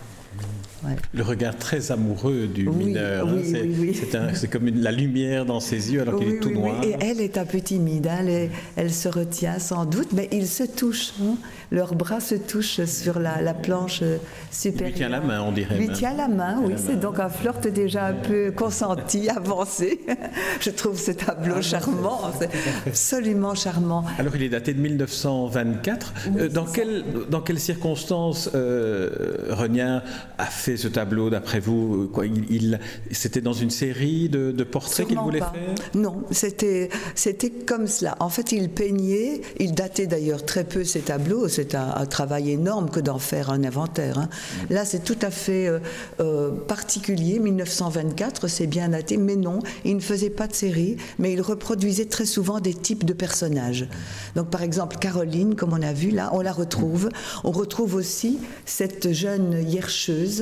Le 1.14 1.22
regard 1.22 1.56
très 1.56 1.92
amoureux 1.92 2.46
du 2.46 2.68
mineur. 2.68 3.28
Hein, 3.28 4.28
c'est 4.34 4.48
comme 4.48 4.68
la 4.68 4.92
lumière 4.92 5.46
dans 5.46 5.60
ses 5.60 5.92
yeux 5.92 6.02
alors 6.02 6.18
qu'il 6.18 6.28
est 6.28 6.40
tout 6.40 6.50
noir. 6.50 6.82
Et 6.82 6.96
elle 7.00 7.20
est 7.20 7.38
un 7.38 7.44
peu 7.44 7.60
timide, 7.60 8.06
hein, 8.08 8.48
elle, 8.76 8.92
se 8.92 9.08
retient 9.08 9.58
sans 9.58 9.84
doute, 9.84 10.08
mais 10.12 10.28
ils 10.32 10.48
se 10.48 10.64
touchent. 10.64 11.14
Hein. 11.22 11.36
Leurs 11.70 11.94
bras 11.94 12.20
se 12.20 12.34
touchent 12.34 12.84
sur 12.84 13.18
la, 13.18 13.54
planche 13.54 14.02
supérieure. 14.50 14.88
Lui 14.88 14.94
tient 14.94 15.08
la 15.08 15.20
main, 15.20 15.42
on 15.42 15.52
dirait. 15.52 15.76
Lui 15.76 15.88
tient 15.88 16.14
la 16.14 16.28
main, 16.28 16.60
oui. 16.62 16.74
C'est 16.76 16.98
donc 16.98 17.18
un 17.18 17.28
flirt 17.28 17.66
déjà 17.68 18.06
un 18.06 18.14
peu 18.14 18.50
consenti, 18.56 19.28
avancé. 19.28 20.00
Je 20.60 20.70
trouve 20.70 20.98
ce 20.98 21.12
tableau 21.12 21.56
ah, 21.58 21.62
charmant, 21.62 22.20
c'est 22.38 22.50
absolument 22.86 23.54
charmant. 23.54 24.04
Alors 24.18 24.36
il 24.36 24.42
est 24.42 24.48
daté 24.48 24.74
de 24.74 24.80
1924. 24.80 26.12
Euh, 26.36 26.48
dans, 26.48 26.64
quelle, 26.64 27.04
dans 27.30 27.40
quelles 27.40 27.60
circonstances 27.60 28.50
euh, 28.54 29.48
Regnard 29.50 30.02
a 30.38 30.46
fait 30.52 30.76
ce 30.76 30.88
tableau 30.88 31.30
d'après 31.30 31.60
vous 31.60 32.08
quoi, 32.12 32.26
il, 32.26 32.78
C'était 33.10 33.40
dans 33.40 33.52
une 33.52 33.70
série 33.70 34.28
de, 34.28 34.62
portraits 34.62 35.06
qu'il 35.08 35.18
voulait 35.18 35.40
faire? 35.40 35.52
Non, 35.94 36.22
c'était, 36.30 36.88
c'était 37.14 37.50
comme 37.50 37.86
cela. 37.86 38.16
En 38.20 38.28
fait, 38.28 38.52
il 38.52 38.68
peignait, 38.68 39.40
il 39.58 39.74
datait 39.74 40.06
d'ailleurs 40.06 40.44
très 40.44 40.64
peu 40.64 40.84
ses 40.84 41.00
tableaux, 41.00 41.48
c'est 41.48 41.74
un, 41.74 42.06
travail 42.06 42.50
énorme 42.50 42.90
que 42.90 43.00
d'en 43.00 43.18
faire 43.18 43.50
un 43.50 43.64
inventaire. 43.64 44.18
Hein. 44.18 44.28
Mm. 44.70 44.74
Là, 44.74 44.84
c'est 44.84 45.02
tout 45.02 45.18
à 45.22 45.30
fait 45.30 45.66
euh, 45.66 45.78
euh, 46.20 46.50
particulier, 46.50 47.38
1924, 47.38 48.48
c'est 48.48 48.66
bien 48.66 48.90
daté, 48.90 49.16
mais 49.16 49.36
non, 49.36 49.60
il 49.84 49.96
ne 49.96 50.00
faisait 50.00 50.30
pas 50.30 50.46
de 50.46 50.54
série, 50.54 50.96
mais 51.18 51.32
il 51.32 51.40
reproduisait 51.40 52.04
très 52.04 52.26
souvent 52.26 52.60
des 52.60 52.74
types 52.74 53.04
de 53.04 53.12
personnages. 53.12 53.88
Donc, 54.36 54.50
par 54.50 54.62
exemple, 54.62 54.96
Caroline, 54.98 55.54
comme 55.54 55.72
on 55.72 55.82
a 55.82 55.92
vu 55.92 56.10
là, 56.10 56.30
on 56.32 56.40
la 56.40 56.52
retrouve. 56.52 57.08
On 57.44 57.50
retrouve 57.50 57.94
aussi 57.94 58.38
cette 58.64 59.12
jeune 59.12 59.68
hiercheuse 59.68 60.41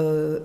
euh, 0.00 0.40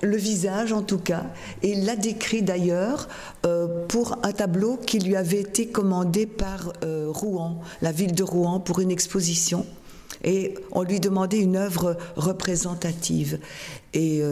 le 0.00 0.16
visage 0.16 0.72
en 0.72 0.82
tout 0.82 0.98
cas, 0.98 1.24
et 1.62 1.74
l'a 1.74 1.96
décrit 1.96 2.40
d'ailleurs 2.40 3.08
euh, 3.44 3.86
pour 3.88 4.18
un 4.22 4.32
tableau 4.32 4.78
qui 4.78 4.98
lui 5.00 5.16
avait 5.16 5.40
été 5.40 5.66
commandé 5.68 6.24
par 6.24 6.72
euh, 6.82 7.08
Rouen, 7.10 7.60
la 7.82 7.92
ville 7.92 8.14
de 8.14 8.22
Rouen, 8.22 8.58
pour 8.58 8.80
une 8.80 8.90
exposition. 8.90 9.66
Et 10.24 10.54
on 10.72 10.82
lui 10.82 10.98
demandait 10.98 11.40
une 11.40 11.56
œuvre 11.56 11.96
représentative. 12.16 13.38
Et 13.94 14.22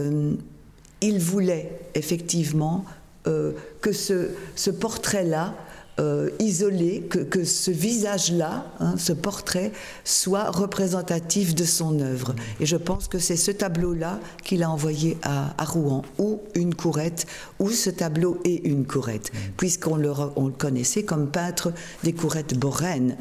il 1.00 1.18
voulait 1.18 1.80
effectivement 1.94 2.84
que 3.24 3.92
ce 3.92 4.70
portrait-là 4.70 5.54
euh, 5.98 6.30
isolé, 6.38 7.02
que, 7.02 7.44
ce 7.44 7.70
visage-là, 7.70 8.72
hein, 8.80 8.94
ce 8.96 9.12
portrait, 9.12 9.72
soit 10.04 10.50
représentatif 10.50 11.54
de 11.54 11.64
son 11.64 12.00
œuvre. 12.00 12.34
Et 12.60 12.66
je 12.66 12.76
pense 12.76 13.08
que 13.08 13.18
c'est 13.18 13.36
ce 13.36 13.50
tableau-là 13.50 14.20
qu'il 14.44 14.62
a 14.62 14.70
envoyé 14.70 15.16
à, 15.22 15.52
Rouen, 15.64 16.02
ou 16.18 16.40
une 16.54 16.74
courette, 16.74 17.26
ou 17.58 17.70
ce 17.70 17.90
tableau 17.90 18.40
est 18.44 18.64
une 18.64 18.86
courette, 18.86 19.32
puisqu'on 19.56 19.96
le, 19.96 20.08
le 20.08 20.50
connaissait 20.50 21.02
comme 21.02 21.30
peintre 21.30 21.72
des 22.04 22.12
courettes 22.12 22.58
boraines, 22.58 23.16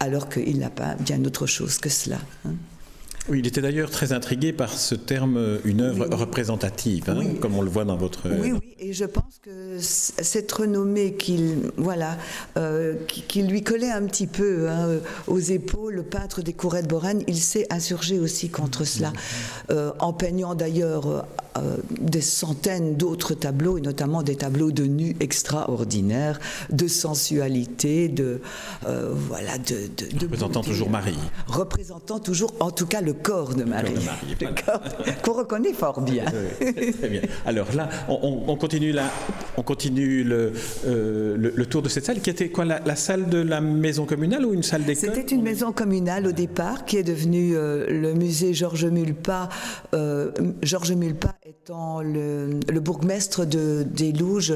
alors 0.00 0.28
qu'il 0.28 0.58
n'a 0.58 0.70
pas 0.70 0.94
bien 0.94 1.24
autre 1.24 1.46
chose 1.46 1.78
que 1.78 1.88
cela. 1.88 2.18
Hein. 2.46 2.54
Oui, 3.28 3.38
il 3.38 3.46
était 3.46 3.60
d'ailleurs 3.60 3.90
très 3.90 4.12
intrigué 4.12 4.52
par 4.52 4.72
ce 4.72 4.96
terme, 4.96 5.36
euh, 5.36 5.58
une 5.64 5.80
œuvre 5.80 6.08
représentative, 6.10 7.04
hein, 7.08 7.22
comme 7.40 7.54
on 7.54 7.62
le 7.62 7.70
voit 7.70 7.84
dans 7.84 7.96
votre. 7.96 8.28
Oui, 8.28 8.50
oui, 8.50 8.74
et 8.80 8.92
je 8.92 9.04
pense 9.04 9.38
que 9.40 9.78
cette 9.78 10.50
renommée 10.50 11.14
qu'il, 11.14 11.70
voilà, 11.76 12.18
euh, 12.56 12.96
qui, 13.06 13.44
lui 13.44 13.62
collait 13.62 13.92
un 13.92 14.06
petit 14.06 14.26
peu 14.26 14.68
hein, 14.68 14.98
aux 15.28 15.38
épaules, 15.38 15.94
le 15.94 16.02
peintre 16.02 16.42
des 16.42 16.52
courettes 16.52 16.88
Boraine, 16.88 17.22
il 17.28 17.38
s'est 17.38 17.66
insurgé 17.70 18.18
aussi 18.18 18.48
contre 18.48 18.84
cela, 18.84 19.12
euh, 19.70 19.92
en 20.00 20.12
peignant 20.12 20.56
d'ailleurs 20.56 21.24
des 22.00 22.22
centaines 22.22 22.96
d'autres 22.96 23.34
tableaux, 23.34 23.76
et 23.76 23.82
notamment 23.82 24.22
des 24.22 24.36
tableaux 24.36 24.72
de 24.72 24.84
nus 24.84 25.14
extraordinaires, 25.20 26.40
de 26.70 26.88
sensualité, 26.88 28.08
de 28.08 28.40
voilà, 28.82 29.58
de, 29.58 29.90
de 30.16 30.24
représentant 30.24 30.62
toujours 30.62 30.90
Marie, 30.90 31.18
représentant 31.46 32.18
toujours, 32.18 32.54
en 32.58 32.70
tout 32.70 32.86
cas 32.86 33.02
le 33.02 33.11
le 33.12 33.22
corps 33.22 33.54
de 33.54 33.64
Marie. 33.64 33.94
Qu'on 35.22 35.32
reconnaît 35.32 35.72
fort 35.72 36.00
bien. 36.00 36.24
très 36.24 37.08
bien. 37.08 37.20
Alors 37.46 37.68
là, 37.74 37.88
on, 38.08 38.56
continue, 38.56 38.92
là, 38.92 39.10
on 39.56 39.62
continue 39.62 40.24
le, 40.24 40.52
euh, 40.86 41.36
le, 41.36 41.66
tour 41.66 41.82
de 41.82 41.88
cette 41.88 42.06
salle 42.06 42.20
qui 42.20 42.30
était 42.30 42.48
quoi 42.48 42.64
la, 42.64 42.96
salle 42.96 43.28
de 43.28 43.38
la 43.38 43.60
maison 43.60 44.06
communale 44.06 44.46
ou 44.46 44.54
une 44.54 44.62
salle 44.62 44.84
d'école? 44.84 45.10
C'était 45.14 45.34
une 45.34 45.42
maison 45.42 45.72
communale 45.72 46.26
au 46.26 46.32
départ 46.32 46.84
qui 46.84 46.96
est 46.96 47.02
devenue 47.02 47.54
euh, 47.54 47.86
le 47.88 48.14
musée 48.14 48.54
Georges 48.54 48.86
Mulpa. 48.86 49.48
Euh, 49.94 50.30
Georges 50.62 50.92
Mulpa 50.92 51.34
étant 51.44 52.00
le, 52.00 52.60
le 52.68 52.80
bourgmestre 52.80 53.46
de, 53.46 53.84
des 53.88 54.12
Louges 54.12 54.54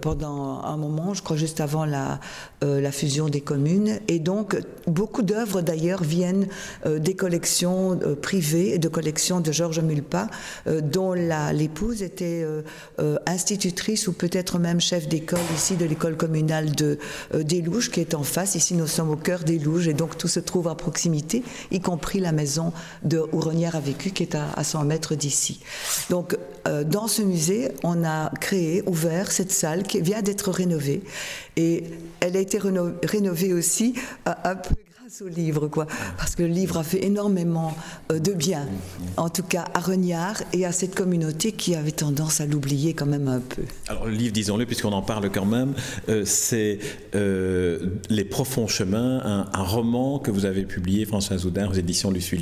pendant 0.00 0.62
un 0.62 0.76
moment, 0.76 1.14
je 1.14 1.22
crois 1.22 1.36
juste 1.36 1.60
avant 1.60 1.84
la, 1.84 2.20
la 2.62 2.92
fusion 2.92 3.28
des 3.28 3.40
communes. 3.40 3.98
Et 4.08 4.18
donc, 4.18 4.56
beaucoup 4.86 5.22
d'œuvres 5.22 5.62
d'ailleurs 5.62 6.02
viennent 6.02 6.46
des 6.84 7.14
collections 7.14 7.55
euh, 7.64 8.14
privée 8.14 8.78
de 8.78 8.88
collection 8.88 9.40
de 9.40 9.52
Georges 9.52 9.80
Mulpa, 9.80 10.28
euh, 10.66 10.80
dont 10.80 11.12
l'épouse 11.12 12.02
était 12.02 12.44
euh, 12.44 13.16
institutrice 13.26 14.08
ou 14.08 14.12
peut-être 14.12 14.58
même 14.58 14.80
chef 14.80 15.08
d'école 15.08 15.38
ici 15.54 15.76
de 15.76 15.84
l'école 15.84 16.16
communale 16.16 16.74
de, 16.74 16.98
des 17.34 17.64
qui 17.92 18.00
est 18.00 18.14
en 18.14 18.22
face. 18.22 18.54
Ici, 18.54 18.74
nous 18.74 18.86
sommes 18.86 19.10
au 19.10 19.16
cœur 19.16 19.40
des 19.40 19.58
Louges 19.58 19.88
et 19.88 19.94
donc 19.94 20.18
tout 20.18 20.28
se 20.28 20.40
trouve 20.40 20.68
à 20.68 20.74
proximité, 20.74 21.42
y 21.70 21.80
compris 21.80 22.20
la 22.20 22.32
maison 22.32 22.72
de, 23.02 23.22
où 23.32 23.40
Renière 23.40 23.76
a 23.76 23.80
vécu, 23.80 24.10
qui 24.10 24.22
est 24.22 24.34
à, 24.34 24.62
100 24.62 24.84
mètres 24.84 25.14
d'ici. 25.14 25.60
Donc, 26.10 26.36
dans 26.86 27.06
ce 27.06 27.22
musée, 27.22 27.72
on 27.82 28.04
a 28.04 28.30
créé, 28.40 28.82
ouvert 28.86 29.30
cette 29.30 29.52
salle 29.52 29.82
qui 29.82 30.00
vient 30.00 30.22
d'être 30.22 30.50
rénovée. 30.50 31.02
Et 31.56 31.84
elle 32.20 32.36
a 32.36 32.40
été 32.40 32.58
rénovée 32.58 33.52
aussi 33.52 33.94
un 34.24 34.56
peu 34.56 34.74
au 35.20 35.28
livre, 35.28 35.68
quoi, 35.68 35.86
parce 36.16 36.34
que 36.34 36.42
le 36.42 36.48
livre 36.48 36.78
a 36.78 36.82
fait 36.82 37.04
énormément 37.04 37.76
euh, 38.10 38.18
de 38.18 38.32
bien, 38.32 38.66
en 39.16 39.28
tout 39.28 39.44
cas 39.44 39.66
à 39.72 39.78
Regnard 39.78 40.42
et 40.52 40.66
à 40.66 40.72
cette 40.72 40.96
communauté 40.96 41.52
qui 41.52 41.76
avait 41.76 41.92
tendance 41.92 42.40
à 42.40 42.46
l'oublier 42.46 42.92
quand 42.92 43.06
même 43.06 43.28
un 43.28 43.38
peu. 43.38 43.62
Alors 43.86 44.06
le 44.06 44.12
livre, 44.12 44.32
disons-le, 44.32 44.66
puisqu'on 44.66 44.90
en 44.90 45.02
parle 45.02 45.30
quand 45.30 45.44
même, 45.44 45.74
euh, 46.08 46.24
c'est 46.24 46.80
euh, 47.14 47.78
Les 48.10 48.24
profonds 48.24 48.66
chemins, 48.66 49.46
un, 49.52 49.62
roman 49.62 50.18
que 50.18 50.32
vous 50.32 50.44
avez 50.44 50.64
publié, 50.64 51.04
François 51.04 51.38
Zoudin, 51.38 51.68
aux 51.68 51.74
éditions 51.74 52.10
Luce 52.10 52.34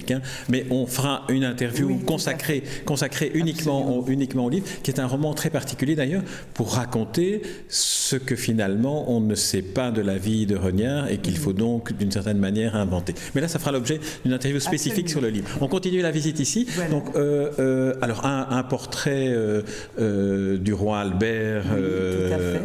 mais 0.49 0.67
on 0.71 0.87
fera 0.87 1.27
une 1.29 1.45
interview 1.45 1.99
consacrée, 1.99 2.63
consacrée 2.87 3.31
uniquement 3.35 3.99
au, 3.99 4.07
uniquement 4.07 4.47
au 4.47 4.51
livre, 4.51 4.67
qui 4.83 4.91
est 4.91 5.01
un 5.01 5.07
roman 5.07 5.35
très 5.35 5.51
particulier 5.51 5.97
d'ailleurs, 5.97 6.23
pour 6.55 6.73
raconter 6.73 7.43
ce 7.69 8.17
que 8.17 8.37
finalement 8.37 9.11
on 9.11 9.21
ne 9.21 9.35
sait 9.35 9.63
pas 9.63 9.91
de 9.91 10.01
la 10.01 10.17
vie 10.17 10.47
de 10.47 10.57
Regnard 10.57 11.09
et 11.09 11.19
qu'il 11.19 11.37
faut 11.37 11.53
donc 11.53 11.93
d'une 11.93 12.11
certaine 12.11 12.39
manière 12.39 12.54
inventer. 12.63 13.15
Mais 13.35 13.41
là, 13.41 13.49
ça 13.49 13.59
fera 13.59 13.73
l'objet 13.73 14.01
d'une 14.25 14.33
interview 14.33 14.61
spécifique 14.61 15.09
sur 15.09 15.21
le 15.21 15.29
livre. 15.29 15.49
On 15.61 15.69
continue 15.69 16.01
la 16.01 16.11
visite 16.11 16.41
ici. 16.41 16.67
Donc, 16.91 17.05
euh, 17.17 17.51
euh, 17.59 17.95
alors 18.01 18.25
un, 18.25 18.63
portrait 18.63 19.29
euh, 19.29 20.59
du 20.59 20.73
roi 20.73 21.01
Albert 21.01 21.65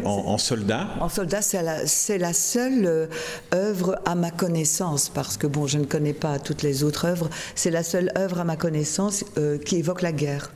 en, 0.04 0.38
soldat. 0.38 0.88
En 1.00 1.08
soldat, 1.08 1.42
c'est 1.42 1.62
la, 1.62 1.78
la, 2.18 2.32
seule 2.32 3.08
œuvre 3.54 4.00
à 4.04 4.14
ma 4.14 4.30
connaissance, 4.30 5.08
parce 5.08 5.36
que 5.36 5.46
bon, 5.46 5.66
je 5.66 5.78
ne 5.78 5.84
connais 5.84 6.14
pas 6.14 6.38
toutes 6.38 6.62
les 6.62 6.84
autres 6.84 7.04
œuvres. 7.06 7.28
C'est 7.54 7.70
la 7.70 7.82
seule 7.82 8.12
œuvre 8.16 8.40
à 8.40 8.44
ma 8.44 8.56
connaissance 8.56 9.24
qui 9.64 9.76
évoque 9.76 10.02
la 10.02 10.12
guerre. 10.12 10.50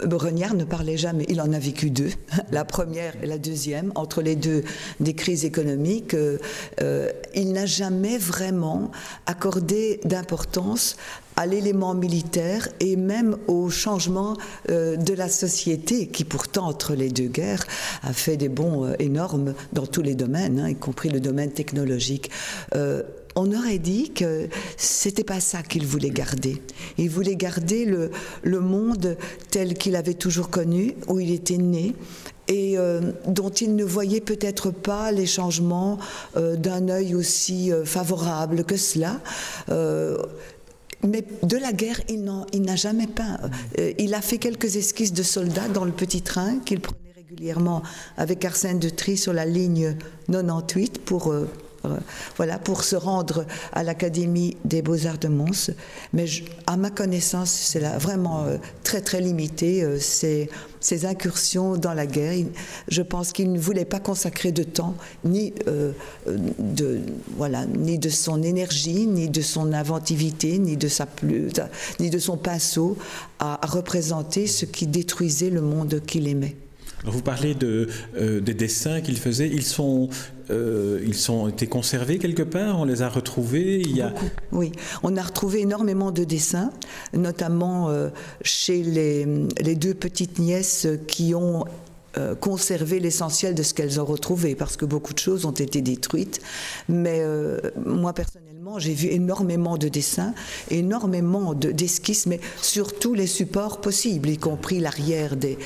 Renière 0.00 0.54
ne 0.54 0.64
parlait 0.64 0.96
jamais, 0.96 1.24
il 1.28 1.40
en 1.40 1.52
a 1.52 1.58
vécu 1.58 1.90
deux, 1.90 2.10
la 2.50 2.64
première 2.64 3.14
et 3.22 3.26
la 3.26 3.38
deuxième, 3.38 3.92
entre 3.94 4.22
les 4.22 4.36
deux 4.36 4.64
des 5.00 5.14
crises 5.14 5.44
économiques. 5.44 6.14
Euh, 6.14 7.10
il 7.34 7.52
n'a 7.52 7.66
jamais 7.66 8.18
vraiment 8.18 8.90
accordé 9.26 10.00
d'importance 10.04 10.96
à 11.36 11.46
l'élément 11.46 11.94
militaire 11.94 12.68
et 12.80 12.96
même 12.96 13.36
au 13.48 13.68
changement 13.70 14.36
euh, 14.70 14.96
de 14.96 15.14
la 15.14 15.28
société 15.28 16.06
qui 16.08 16.24
pourtant 16.24 16.66
entre 16.66 16.94
les 16.94 17.08
deux 17.08 17.26
guerres 17.26 17.64
a 18.02 18.12
fait 18.12 18.36
des 18.36 18.48
bons 18.48 18.84
euh, 18.84 18.94
énormes 18.98 19.54
dans 19.72 19.86
tous 19.86 20.02
les 20.02 20.14
domaines, 20.14 20.60
hein, 20.60 20.68
y 20.68 20.74
compris 20.74 21.08
le 21.08 21.20
domaine 21.20 21.50
technologique. 21.50 22.30
Euh, 22.74 23.02
on 23.34 23.52
aurait 23.52 23.78
dit 23.78 24.10
que 24.10 24.48
c'était 24.76 25.24
pas 25.24 25.40
ça 25.40 25.62
qu'il 25.62 25.86
voulait 25.86 26.10
garder. 26.10 26.62
Il 26.98 27.10
voulait 27.10 27.36
garder 27.36 27.84
le, 27.84 28.10
le 28.42 28.60
monde 28.60 29.16
tel 29.50 29.74
qu'il 29.74 29.96
avait 29.96 30.14
toujours 30.14 30.50
connu, 30.50 30.94
où 31.08 31.20
il 31.20 31.32
était 31.32 31.56
né, 31.56 31.94
et 32.46 32.76
dont 33.26 33.48
il 33.48 33.74
ne 33.74 33.84
voyait 33.84 34.20
peut-être 34.20 34.70
pas 34.70 35.12
les 35.12 35.24
changements 35.24 35.98
d'un 36.36 36.90
œil 36.90 37.14
aussi 37.14 37.72
favorable 37.86 38.64
que 38.64 38.76
cela. 38.76 39.18
Mais 41.06 41.22
de 41.42 41.56
la 41.56 41.72
guerre, 41.72 42.00
il 42.08 42.24
n'a 42.24 42.76
jamais 42.76 43.06
peint. 43.06 43.38
Euh, 43.78 43.92
il 43.98 44.14
a 44.14 44.22
fait 44.22 44.38
quelques 44.38 44.76
esquisses 44.76 45.12
de 45.12 45.22
soldats 45.22 45.68
dans 45.68 45.84
le 45.84 45.92
petit 45.92 46.22
train 46.22 46.58
qu'il 46.64 46.80
prenait 46.80 46.98
régulièrement 47.14 47.82
avec 48.16 48.44
Arsène 48.44 48.78
de 48.78 48.88
Trie 48.88 49.18
sur 49.18 49.32
la 49.32 49.44
ligne 49.44 49.96
98 50.30 51.02
pour 51.04 51.30
euh, 51.30 51.42
euh, 51.42 51.46
voilà, 52.36 52.58
pour 52.58 52.84
se 52.84 52.96
rendre 52.96 53.46
à 53.72 53.82
l'Académie 53.82 54.56
des 54.64 54.82
Beaux-Arts 54.82 55.18
de 55.18 55.28
Mons. 55.28 55.70
Mais 56.12 56.26
à 56.66 56.76
ma 56.76 56.90
connaissance, 56.90 57.50
c'est 57.50 57.80
vraiment 57.80 58.44
euh, 58.44 58.56
très 58.82 59.00
très 59.00 59.20
limité, 59.20 59.82
euh, 59.82 59.98
ces, 59.98 60.48
incursions 61.04 61.76
dans 61.76 61.94
la 61.94 62.06
guerre. 62.06 62.44
je 62.88 63.02
pense 63.02 63.32
qu'il 63.32 63.50
ne 63.52 63.58
voulait 63.58 63.84
pas 63.84 64.00
consacrer 64.00 64.52
de 64.52 64.62
temps, 64.62 64.94
ni, 65.24 65.54
de, 66.58 67.00
voilà, 67.36 67.64
ni 67.66 67.98
de 67.98 68.10
son 68.10 68.42
énergie, 68.42 69.06
ni 69.06 69.28
de 69.28 69.40
son 69.40 69.72
inventivité, 69.72 70.58
ni 70.58 70.76
de, 70.76 70.88
sa, 70.88 71.08
ni 72.00 72.10
de 72.10 72.18
son 72.18 72.36
pinceau 72.36 72.96
à 73.38 73.58
représenter 73.66 74.46
ce 74.46 74.66
qui 74.66 74.86
détruisait 74.86 75.50
le 75.50 75.62
monde 75.62 76.00
qu'il 76.06 76.28
aimait. 76.28 76.56
Vous 77.04 77.22
parlez 77.22 77.54
de, 77.54 77.88
euh, 78.16 78.40
des 78.40 78.54
dessins 78.54 79.00
qu'il 79.00 79.18
faisait. 79.18 79.48
Ils 79.48 79.64
sont, 79.64 80.08
euh, 80.50 81.00
ils 81.04 81.14
sont 81.14 81.48
été 81.48 81.66
conservés 81.66 82.18
quelque 82.18 82.42
part. 82.42 82.80
On 82.80 82.84
les 82.84 83.02
a 83.02 83.08
retrouvés. 83.08 83.80
Il 83.80 83.96
y 83.96 84.02
a... 84.02 84.12
Oui, 84.52 84.72
on 85.02 85.16
a 85.16 85.22
retrouvé 85.22 85.60
énormément 85.60 86.10
de 86.12 86.24
dessins, 86.24 86.70
notamment 87.12 87.90
euh, 87.90 88.08
chez 88.42 88.82
les, 88.82 89.26
les, 89.60 89.74
deux 89.74 89.94
petites 89.94 90.38
nièces 90.38 90.86
qui 91.06 91.34
ont 91.34 91.64
conservé 92.40 93.00
l'essentiel 93.00 93.56
de 93.56 93.64
ce 93.64 93.74
qu'elles 93.74 94.00
ont 94.00 94.04
retrouvé, 94.04 94.54
parce 94.54 94.76
que 94.76 94.84
beaucoup 94.84 95.12
de 95.14 95.18
choses 95.18 95.46
ont 95.46 95.50
été 95.50 95.82
détruites. 95.82 96.40
Mais 96.88 97.20
moi, 97.84 98.12
personnellement, 98.12 98.53
j'ai 98.78 98.94
vu 98.94 99.08
énormément 99.08 99.76
de 99.76 99.88
dessins, 99.88 100.34
énormément 100.70 101.54
d'esquisses, 101.54 102.26
mais 102.26 102.40
sur 102.60 102.98
tous 102.98 103.14
les 103.14 103.26
supports 103.26 103.80
possibles, 103.80 104.28
y 104.28 104.38
compris 104.38 104.80
l'arrière 104.80 105.36
des, 105.36 105.56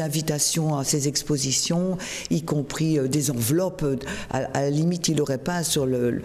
invitations 0.00 0.76
à 0.76 0.84
ces 0.84 1.08
expositions, 1.08 1.96
y 2.30 2.42
compris 2.42 2.98
euh, 2.98 3.08
des 3.08 3.30
enveloppes. 3.30 3.84
À, 4.30 4.48
la 4.52 4.70
limite, 4.70 5.08
il 5.08 5.16
n'aurait 5.16 5.38
pas 5.38 5.64
sur 5.64 5.86
le, 5.86 6.22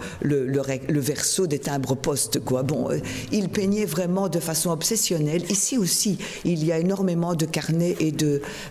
verso 0.88 1.46
des 1.46 1.58
timbres 1.58 1.96
postes. 1.96 2.40
Quoi. 2.40 2.62
Bon, 2.62 2.90
euh, 2.90 2.98
il 3.32 3.48
peignait 3.48 3.86
vraiment 3.86 4.28
de 4.28 4.38
façon 4.38 4.70
obsessionnelle. 4.70 5.42
Ici 5.50 5.78
aussi, 5.78 6.18
il 6.44 6.64
y 6.64 6.72
a 6.72 6.78
énormément 6.78 7.34
de 7.34 7.46
carnets 7.46 7.96
et 8.00 8.14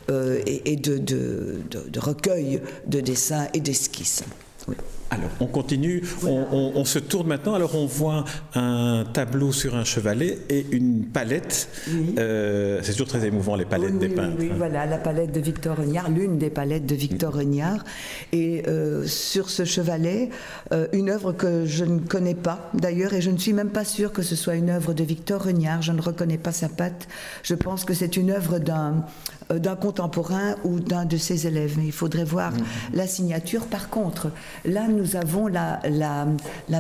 euh, 0.09 0.43
de, 0.65 0.97
de, 0.97 1.99
recueils 1.99 2.61
de 2.87 2.99
dessins 2.99 3.47
et 3.53 3.59
d'esquisses. 3.59 4.23
Oui. 4.67 4.75
Alors, 5.11 5.29
on 5.39 5.45
continue, 5.45 6.03
on, 6.23 6.85
se 6.85 6.99
tourne 6.99 7.27
maintenant. 7.27 7.53
Alors, 7.53 7.75
on 7.75 7.85
voit 7.85 8.25
un 8.55 9.05
tableau 9.13 9.51
sur 9.51 9.75
un 9.75 9.83
chevalet 9.83 10.39
et 10.49 10.65
une 10.71 11.05
palette. 11.05 11.69
Euh, 12.17 12.79
c'est 12.81 12.93
toujours 12.93 13.07
très 13.07 13.25
émouvant, 13.25 13.55
les 13.55 13.65
palettes 13.65 13.99
des 13.99 14.09
peintres. 14.09 14.37
Oui, 14.39 14.51
voilà, 14.55 14.85
la 14.85 14.97
palette 14.97 15.31
de 15.31 15.39
Victor 15.39 15.77
Regnard, 15.77 16.09
l'une 16.09 16.37
des 16.37 16.49
palettes 16.49 16.85
de 16.85 16.95
Victor 16.95 17.33
Regnard. 17.33 17.83
Et 18.31 18.63
euh, 18.67 19.05
sur 19.05 19.49
ce 19.49 19.65
chevalet, 19.65 20.29
euh, 20.71 20.87
une 20.93 21.09
œuvre 21.09 21.31
que 21.31 21.65
je 21.65 21.85
ne 21.85 21.99
connais 21.99 22.35
pas, 22.35 22.71
d'ailleurs, 22.73 23.13
et 23.13 23.21
je 23.21 23.29
ne 23.29 23.37
suis 23.37 23.53
même 23.53 23.69
pas 23.69 23.85
sûre 23.85 24.11
que 24.11 24.23
ce 24.23 24.35
soit 24.35 24.55
une 24.55 24.69
œuvre 24.71 24.93
de 24.93 25.03
Victor 25.03 25.43
Regnard. 25.43 25.81
Je 25.81 25.91
ne 25.91 26.01
reconnais 26.01 26.39
pas 26.39 26.51
sa 26.51 26.69
patte. 26.69 27.07
Je 27.43 27.53
pense 27.53 27.85
que 27.85 27.93
c'est 27.93 28.17
une 28.17 28.31
œuvre 28.31 28.59
d'un 28.59 29.05
d'un 29.49 29.75
contemporain 29.75 30.55
ou 30.63 30.79
d'un 30.79 31.05
de 31.05 31.17
ses 31.17 31.47
élèves. 31.47 31.75
Mais 31.77 31.85
il 31.85 31.91
faudrait 31.91 32.23
voir 32.23 32.53
mhm. 32.53 32.63
la 32.93 33.07
signature. 33.07 33.65
Par 33.65 33.89
contre, 33.89 34.31
là, 34.65 34.87
nous 34.87 35.02
avons 35.15 35.47
la, 35.47 35.79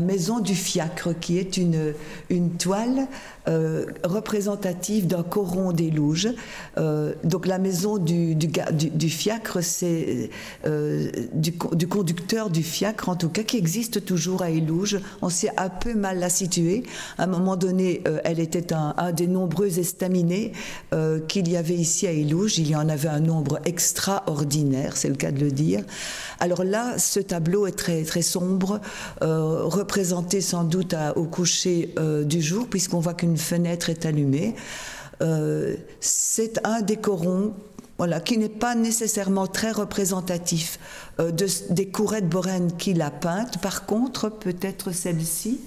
maison 0.01 0.39
du 0.39 0.55
fiacre, 0.55 1.13
qui 1.19 1.37
est 1.37 1.57
une 1.57 2.51
toile 2.57 3.07
euh, 3.49 3.87
représentative 4.05 5.05
d'un 5.05 5.21
coron 5.21 5.73
des 5.73 5.91
Louges. 5.91 6.29
Euh, 6.77 7.13
donc 7.25 7.45
la 7.45 7.57
maison 7.57 7.97
du, 7.97 8.35
du, 8.35 9.09
fiacre, 9.09 9.61
c'est 9.61 10.29
euh, 10.65 11.11
du, 11.33 11.53
du, 11.73 11.87
conducteur 11.89 12.49
du 12.49 12.63
fiacre, 12.63 13.09
en 13.09 13.17
tout 13.17 13.27
cas, 13.27 13.43
qui 13.43 13.57
existe 13.57 14.05
toujours 14.05 14.43
à 14.43 14.49
Élouges. 14.49 15.01
On 15.21 15.27
sait 15.27 15.51
un 15.57 15.67
peu 15.67 15.93
mal 15.93 16.19
la 16.19 16.29
situer. 16.29 16.83
À 17.17 17.23
un 17.23 17.27
moment 17.27 17.57
donné, 17.57 18.01
elle 18.23 18.39
était 18.39 18.71
un, 18.71 18.93
un, 18.97 19.11
des 19.11 19.27
nombreux 19.27 19.77
estaminets 19.77 20.53
qu'il 21.27 21.49
y 21.49 21.57
avait 21.57 21.75
ici 21.75 22.07
à 22.07 22.11
Élouges. 22.11 22.59
Il 22.59 22.69
y 22.69 22.75
en 22.77 22.87
avait 22.87 23.09
un 23.09 23.19
nombre 23.19 23.59
extraordinaire, 23.65 24.95
c'est 24.95 25.09
le 25.09 25.15
cas 25.15 25.31
de 25.31 25.39
le 25.39 25.51
dire. 25.51 25.83
Alors 26.39 26.63
là, 26.63 26.97
ce 26.97 27.19
tableau 27.19 27.67
est 27.67 27.77
très, 27.77 28.03
très 28.03 28.21
sombre, 28.21 28.79
représenté 29.21 30.39
sans 30.39 30.63
doute 30.63 30.95
au 31.15 31.25
coucher 31.25 31.93
du 32.23 32.41
jour, 32.41 32.67
puisqu'on 32.67 32.99
voit 32.99 33.13
qu'une 33.13 33.32
fenêtre 33.37 33.89
est 33.89 34.05
allumée. 34.05 34.55
Euh, 35.21 35.75
c'est 35.99 36.65
un 36.65 36.81
décoron 36.81 37.53
voilà, 37.97 38.19
qui 38.19 38.37
n'est 38.37 38.49
pas 38.49 38.75
nécessairement 38.75 39.47
très 39.47 39.71
représentatif 39.71 40.79
euh, 41.19 41.31
de, 41.31 41.45
des 41.69 41.87
courettes 41.87 42.27
boraines 42.27 42.75
qu'il 42.75 43.01
a 43.01 43.11
peintes. 43.11 43.59
Par 43.59 43.85
contre, 43.85 44.29
peut-être 44.29 44.91
celle-ci, 44.91 45.61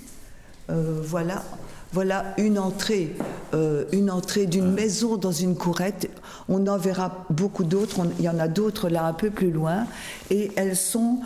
euh, 0.69 1.01
voilà, 1.03 1.45
voilà 1.93 2.35
une 2.37 2.59
entrée, 2.59 3.15
une 3.93 4.11
entrée 4.11 4.47
d'une 4.47 4.71
maison 4.71 5.17
dans 5.17 5.33
une 5.33 5.57
courette. 5.57 6.11
On 6.49 6.67
en 6.67 6.77
verra 6.77 7.25
beaucoup 7.31 7.65
d'autres. 7.65 8.01
Il 8.19 8.25
y 8.25 8.29
en 8.29 8.39
a 8.39 8.49
d'autres 8.49 8.89
là 8.91 9.07
un 9.07 9.13
peu 9.15 9.31
plus 9.31 9.51
loin, 9.51 9.87
et 10.31 10.51
elles 10.57 10.77
sont 10.77 11.21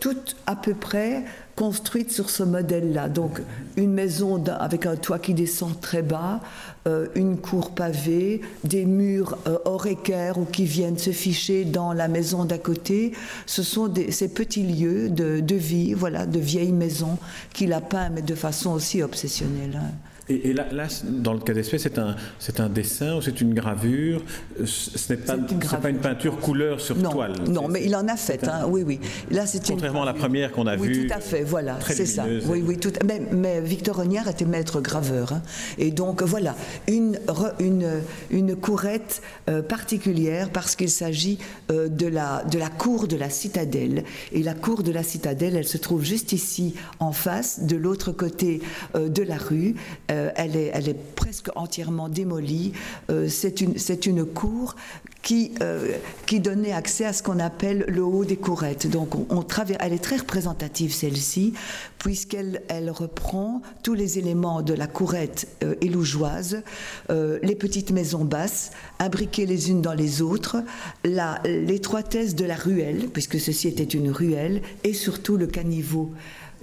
toutes 0.00 0.36
à 0.46 0.56
peu 0.56 0.74
près 0.74 1.24
construite 1.58 2.12
sur 2.12 2.30
ce 2.30 2.44
modèle-là. 2.44 3.08
Donc 3.08 3.42
une 3.76 3.92
maison 3.92 4.40
avec 4.46 4.86
un 4.86 4.94
toit 4.94 5.18
qui 5.18 5.34
descend 5.34 5.80
très 5.80 6.02
bas, 6.02 6.40
euh, 6.86 7.08
une 7.16 7.36
cour 7.36 7.72
pavée, 7.72 8.42
des 8.62 8.84
murs 8.84 9.36
euh, 9.48 9.58
hors 9.64 9.88
équerre 9.88 10.38
ou 10.38 10.44
qui 10.44 10.66
viennent 10.66 10.98
se 10.98 11.10
ficher 11.10 11.64
dans 11.64 11.92
la 11.92 12.06
maison 12.06 12.44
d'à 12.44 12.58
côté. 12.58 13.10
Ce 13.46 13.64
sont 13.64 13.92
ces 14.10 14.28
petits 14.28 14.62
lieux 14.62 15.10
de, 15.10 15.54
vie, 15.56 15.94
voilà, 15.94 16.26
de 16.26 16.38
vieilles 16.38 16.70
maisons 16.70 17.18
qu'il 17.52 17.72
a 17.72 17.80
peint, 17.80 18.10
mais 18.10 18.22
de 18.22 18.36
façon 18.36 18.70
aussi 18.70 19.02
obsessionnelle. 19.02 19.80
Hein. 19.82 20.07
Et, 20.30 20.52
là, 20.52 20.66
dans 21.04 21.32
le 21.32 21.40
cas 21.40 21.54
d'espèce, 21.54 21.82
c'est 21.82 21.98
un, 21.98 22.14
c'est 22.38 22.60
un 22.60 22.68
dessin 22.68 23.16
ou 23.16 23.22
c'est 23.22 23.40
une 23.40 23.54
gravure? 23.54 24.22
Ce 24.64 25.12
n'est 25.12 25.18
pas, 25.18 25.36
une, 25.36 25.58
pas 25.58 25.88
une 25.88 25.98
peinture 25.98 26.38
couleur 26.38 26.80
sur 26.80 26.96
toile. 27.02 27.32
Non, 27.48 27.68
mais 27.68 27.84
il 27.84 27.96
en 27.96 28.06
a 28.08 28.16
fait, 28.16 28.46
hein, 28.46 28.66
oui, 28.68 28.82
oui. 28.86 29.00
Là, 29.30 29.46
c'est 29.46 29.66
Contrairement 29.66 30.02
à 30.02 30.06
la 30.06 30.14
première 30.14 30.52
qu'on 30.52 30.66
a 30.66 30.76
oui, 30.76 30.88
vue. 30.88 31.06
tout 31.06 31.14
à 31.14 31.20
fait, 31.20 31.42
voilà, 31.44 31.78
c'est 31.86 32.06
ça. 32.06 32.26
Oui, 32.46 32.62
oui, 32.66 32.76
tout, 32.76 32.92
mais, 33.06 33.22
mais 33.32 33.60
Victor 33.60 33.96
Rognard 33.96 34.28
était 34.28 34.44
maître 34.44 34.80
graveur. 34.80 35.32
Hein. 35.32 35.42
et 35.78 35.90
donc, 35.90 36.22
voilà, 36.22 36.54
une, 36.86 37.18
une, 37.58 37.88
une 38.30 38.56
courette 38.56 39.22
euh, 39.48 39.62
particulière 39.62 40.50
parce 40.50 40.76
qu'il 40.76 40.90
s'agit 40.90 41.38
euh, 41.70 41.88
de, 41.88 42.06
la, 42.06 42.44
de 42.44 42.58
la 42.58 42.68
cour 42.68 43.08
de 43.08 43.16
la 43.16 43.30
citadelle. 43.30 44.04
Et 44.32 44.42
la 44.42 44.54
cour 44.54 44.82
de 44.82 44.92
la 44.92 45.02
citadelle, 45.02 45.56
elle 45.56 45.66
se 45.66 45.78
trouve 45.78 46.04
juste 46.04 46.32
ici, 46.32 46.74
en 47.00 47.12
face, 47.12 47.60
de 47.60 47.76
l'autre 47.76 48.12
côté 48.12 48.60
euh, 48.94 49.08
de 49.08 49.22
la 49.22 49.38
rue. 49.38 49.74
Euh, 50.18 50.30
elle, 50.36 50.56
est, 50.56 50.96
presque 51.16 51.50
entièrement 51.56 52.08
démolie. 52.08 52.72
Euh, 53.10 53.28
c'est 53.28 53.60
une, 53.60 54.24
cour 54.24 54.76
qui, 55.22 55.52
euh, 55.62 55.96
qui, 56.26 56.40
donnait 56.40 56.72
accès 56.72 57.04
à 57.04 57.12
ce 57.12 57.22
qu'on 57.22 57.38
appelle 57.38 57.84
le 57.88 58.02
haut 58.02 58.24
des 58.24 58.36
courettes. 58.36 58.88
Donc 58.88 59.14
on, 59.14 59.44
elle 59.80 59.92
est 59.92 60.02
très 60.02 60.16
représentative 60.16 60.92
celle-ci, 60.92 61.54
puisqu'elle 61.98 62.62
elle 62.68 62.90
reprend 62.90 63.62
tous 63.82 63.94
les 63.94 64.18
éléments 64.18 64.62
de 64.62 64.74
la 64.74 64.86
courette 64.86 65.48
élougeoise, 65.80 66.62
les 67.10 67.56
petites 67.56 67.90
maisons 67.90 68.24
basses, 68.24 68.70
imbriquées 68.98 69.46
les 69.46 69.70
unes 69.70 69.82
dans 69.82 69.94
les 69.94 70.22
autres, 70.22 70.58
l'étroitesse 71.04 72.34
de 72.34 72.44
la 72.44 72.56
ruelle, 72.56 73.08
puisque 73.12 73.40
ceci 73.40 73.68
était 73.68 73.84
une 73.84 74.10
ruelle, 74.10 74.62
et 74.84 74.92
surtout 74.92 75.36
le 75.36 75.46
caniveau 75.46 76.10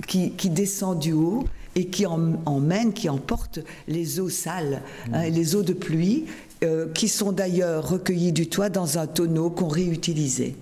qui 0.08 0.50
descend 0.50 1.00
du 1.00 1.14
haut 1.14 1.46
et 1.76 1.88
qui 1.88 2.06
emmène, 2.06 2.94
qui 2.94 3.10
emporte 3.10 3.60
les 3.88 4.20
eaux 4.20 4.30
sales, 4.30 4.82
hein, 5.12 5.30
les 5.30 5.56
eaux 5.56 5.64
de 5.64 5.74
pluie, 5.74 6.26
euh, 6.64 6.88
qui 6.94 7.10
sont 7.10 7.34
d'ailleurs 7.34 7.90
recueillies 7.90 8.32
du 8.32 8.48
toit 8.48 8.70
dans 8.70 8.98
un 8.98 9.08
tonneau 9.08 9.50
qu'on 9.50 9.68
réutilisait. 9.68 10.56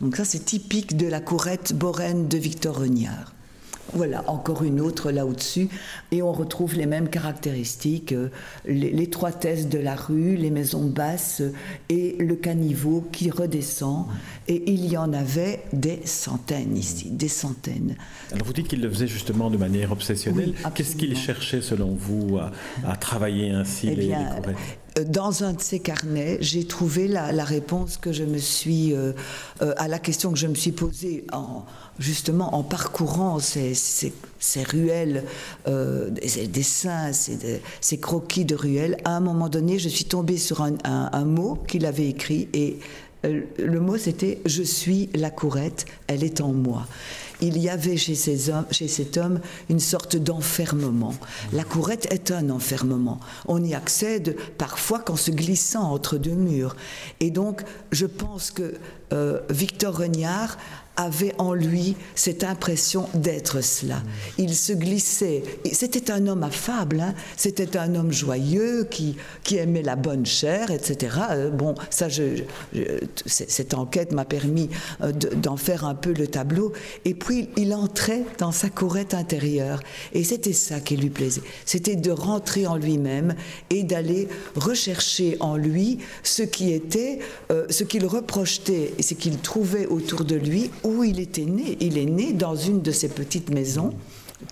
Donc 0.00 0.16
ça, 0.16 0.24
c'est 0.24 0.44
typique 0.44 0.96
de 0.96 1.06
la 1.06 1.20
courette 1.20 1.74
boraine 1.74 2.28
de 2.28 2.38
Victor 2.38 2.78
Regnard. 2.78 3.34
Voilà, 3.92 4.28
encore 4.28 4.62
une 4.64 4.80
autre 4.80 5.10
là 5.10 5.26
au-dessus, 5.26 5.68
et 6.10 6.22
on 6.22 6.32
retrouve 6.32 6.74
les 6.74 6.86
mêmes 6.86 7.08
caractéristiques, 7.08 8.12
euh, 8.12 8.30
l'étroitesse 8.66 9.68
de 9.68 9.78
la 9.78 9.94
rue, 9.94 10.36
les 10.36 10.50
maisons 10.50 10.86
basses 10.86 11.42
et 11.88 12.16
le 12.18 12.34
caniveau 12.36 13.06
qui 13.12 13.30
redescend. 13.30 14.06
Et 14.48 14.70
il 14.72 14.86
y 14.86 14.96
en 14.96 15.12
avait 15.12 15.62
des 15.72 16.00
centaines 16.04 16.76
ici, 16.76 17.10
des 17.10 17.28
centaines. 17.28 17.96
Alors 18.32 18.46
vous 18.46 18.52
dites 18.52 18.68
qu'il 18.68 18.80
le 18.80 18.90
faisait 18.90 19.06
justement 19.06 19.50
de 19.50 19.56
manière 19.56 19.92
obsessionnelle. 19.92 20.54
Qu'est-ce 20.74 20.96
qu'il 20.96 21.16
cherchait 21.16 21.62
selon 21.62 21.94
vous 21.94 22.38
à, 22.38 22.96
travailler 22.96 23.50
ainsi 23.50 23.88
eh 23.90 23.94
les, 23.94 24.06
bien, 24.06 24.30
euh, 24.36 24.52
dans 25.00 25.42
un 25.42 25.54
de 25.54 25.60
ces 25.60 25.80
carnets, 25.80 26.38
j'ai 26.40 26.66
trouvé 26.66 27.08
la, 27.08 27.44
réponse 27.44 27.96
que 27.96 28.12
je 28.12 28.24
me 28.24 28.38
suis 28.38 28.94
euh, 28.94 29.12
à 29.58 29.88
la 29.88 29.98
question 29.98 30.30
que 30.32 30.38
je 30.38 30.46
me 30.46 30.54
suis 30.54 30.72
posée 30.72 31.24
en 31.32 31.64
justement 31.98 32.54
en 32.54 32.62
parcourant 32.62 33.38
ces, 33.38 33.74
ruelles, 34.70 35.24
euh, 35.68 36.10
ces 36.26 36.46
dessins, 36.46 37.12
ces, 37.12 37.98
croquis 37.98 38.44
de 38.44 38.54
ruelles, 38.54 38.96
à 39.04 39.16
un 39.16 39.20
moment 39.20 39.48
donné, 39.48 39.78
je 39.78 39.88
suis 39.88 40.04
tombée 40.04 40.38
sur 40.38 40.62
un, 40.62 41.24
mot 41.24 41.58
qu'il 41.68 41.86
avait 41.86 42.08
écrit 42.08 42.48
et 42.52 42.78
euh, 43.24 43.42
le 43.58 43.80
mot 43.80 43.96
c'était 43.96 44.40
Je 44.44 44.62
suis 44.62 45.08
la 45.14 45.30
courette, 45.30 45.86
elle 46.06 46.24
est 46.24 46.40
en 46.40 46.52
moi 46.52 46.86
il 47.44 47.58
y 47.58 47.68
avait 47.68 47.96
chez, 47.96 48.14
cet 48.14 49.16
homme 49.16 49.40
une 49.68 49.80
sorte 49.80 50.16
d'enfermement. 50.16 51.14
La 51.52 51.64
courette 51.64 52.06
est 52.10 52.30
un 52.30 52.50
enfermement. 52.50 53.20
On 53.46 53.62
y 53.62 53.74
accède 53.74 54.36
parfois 54.58 54.98
qu'en 54.98 55.16
se 55.16 55.30
glissant 55.30 55.92
entre 55.92 56.16
deux 56.16 56.34
murs. 56.34 56.76
Et 57.20 57.30
donc, 57.30 57.62
je 57.92 58.06
pense 58.06 58.50
que 58.50 58.74
euh, 59.12 59.40
Victor 59.50 59.96
Regnard 59.96 60.56
avait 60.96 61.34
en 61.38 61.54
lui 61.54 61.96
cette 62.14 62.44
impression 62.44 63.08
d'être 63.14 63.62
cela. 63.62 64.02
Il 64.38 64.54
se 64.54 64.72
glissait. 64.72 65.42
C'était 65.72 66.10
un 66.10 66.26
homme 66.26 66.42
affable, 66.42 67.00
hein. 67.00 67.14
c'était 67.36 67.76
un 67.76 67.94
homme 67.94 68.12
joyeux 68.12 68.84
qui, 68.90 69.16
qui 69.42 69.56
aimait 69.56 69.82
la 69.82 69.96
bonne 69.96 70.26
chair, 70.26 70.70
etc. 70.70 71.16
Euh, 71.30 71.50
bon, 71.50 71.74
ça, 71.90 72.08
je, 72.08 72.42
cette 73.26 73.74
enquête 73.74 74.12
m'a 74.12 74.24
permis 74.24 74.70
euh, 75.02 75.12
d'en 75.12 75.56
faire 75.56 75.84
un 75.84 75.94
peu 75.94 76.12
le 76.12 76.26
tableau. 76.26 76.72
Et 77.04 77.14
puis, 77.14 77.48
il 77.56 77.74
entrait 77.74 78.22
dans 78.38 78.52
sa 78.52 78.68
courette 78.68 79.14
intérieure. 79.14 79.80
Et 80.12 80.24
c'était 80.24 80.52
ça 80.52 80.80
qui 80.80 80.96
lui 80.96 81.10
plaisait. 81.10 81.42
C'était 81.64 81.96
de 81.96 82.10
rentrer 82.10 82.66
en 82.66 82.76
lui-même 82.76 83.34
et 83.70 83.82
d'aller 83.82 84.28
rechercher 84.54 85.36
en 85.40 85.56
lui 85.56 85.98
ce 86.22 86.42
qui 86.42 86.72
était, 86.72 87.18
euh, 87.50 87.66
ce 87.70 87.84
qu'il 87.84 88.06
reprochetait 88.06 88.94
et 88.98 89.02
ce 89.02 89.14
qu'il 89.14 89.38
trouvait 89.38 89.86
autour 89.86 90.24
de 90.24 90.36
lui 90.36 90.70
où 90.84 91.02
il 91.02 91.18
était 91.18 91.44
né. 91.44 91.76
Il 91.80 91.98
est 91.98 92.04
né 92.04 92.32
dans 92.32 92.54
une 92.54 92.82
de 92.82 92.92
ces 92.92 93.08
petites 93.08 93.50
maisons 93.50 93.92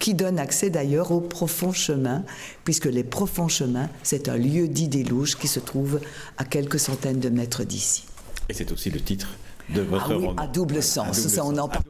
qui 0.00 0.14
donne 0.14 0.38
accès 0.38 0.70
d'ailleurs 0.70 1.12
aux 1.12 1.20
profonds 1.20 1.72
chemins, 1.72 2.24
puisque 2.64 2.86
les 2.86 3.04
profonds 3.04 3.48
chemins, 3.48 3.88
c'est 4.02 4.28
un 4.28 4.36
lieu 4.36 4.68
dit 4.68 4.88
des 4.88 5.04
louches 5.04 5.36
qui 5.36 5.48
se 5.48 5.60
trouve 5.60 6.00
à 6.38 6.44
quelques 6.44 6.80
centaines 6.80 7.20
de 7.20 7.28
mètres 7.28 7.64
d'ici. 7.64 8.04
Et 8.48 8.54
c'est 8.54 8.72
aussi 8.72 8.90
le 8.90 9.00
titre 9.00 9.28
de 9.74 9.80
votre 9.80 10.12
ah 10.12 10.18
oui, 10.18 10.28
À 10.36 10.46
double 10.46 10.82
sens, 10.82 11.18
ça 11.18 11.44
on 11.44 11.56
en 11.56 11.68
parle. 11.68 11.84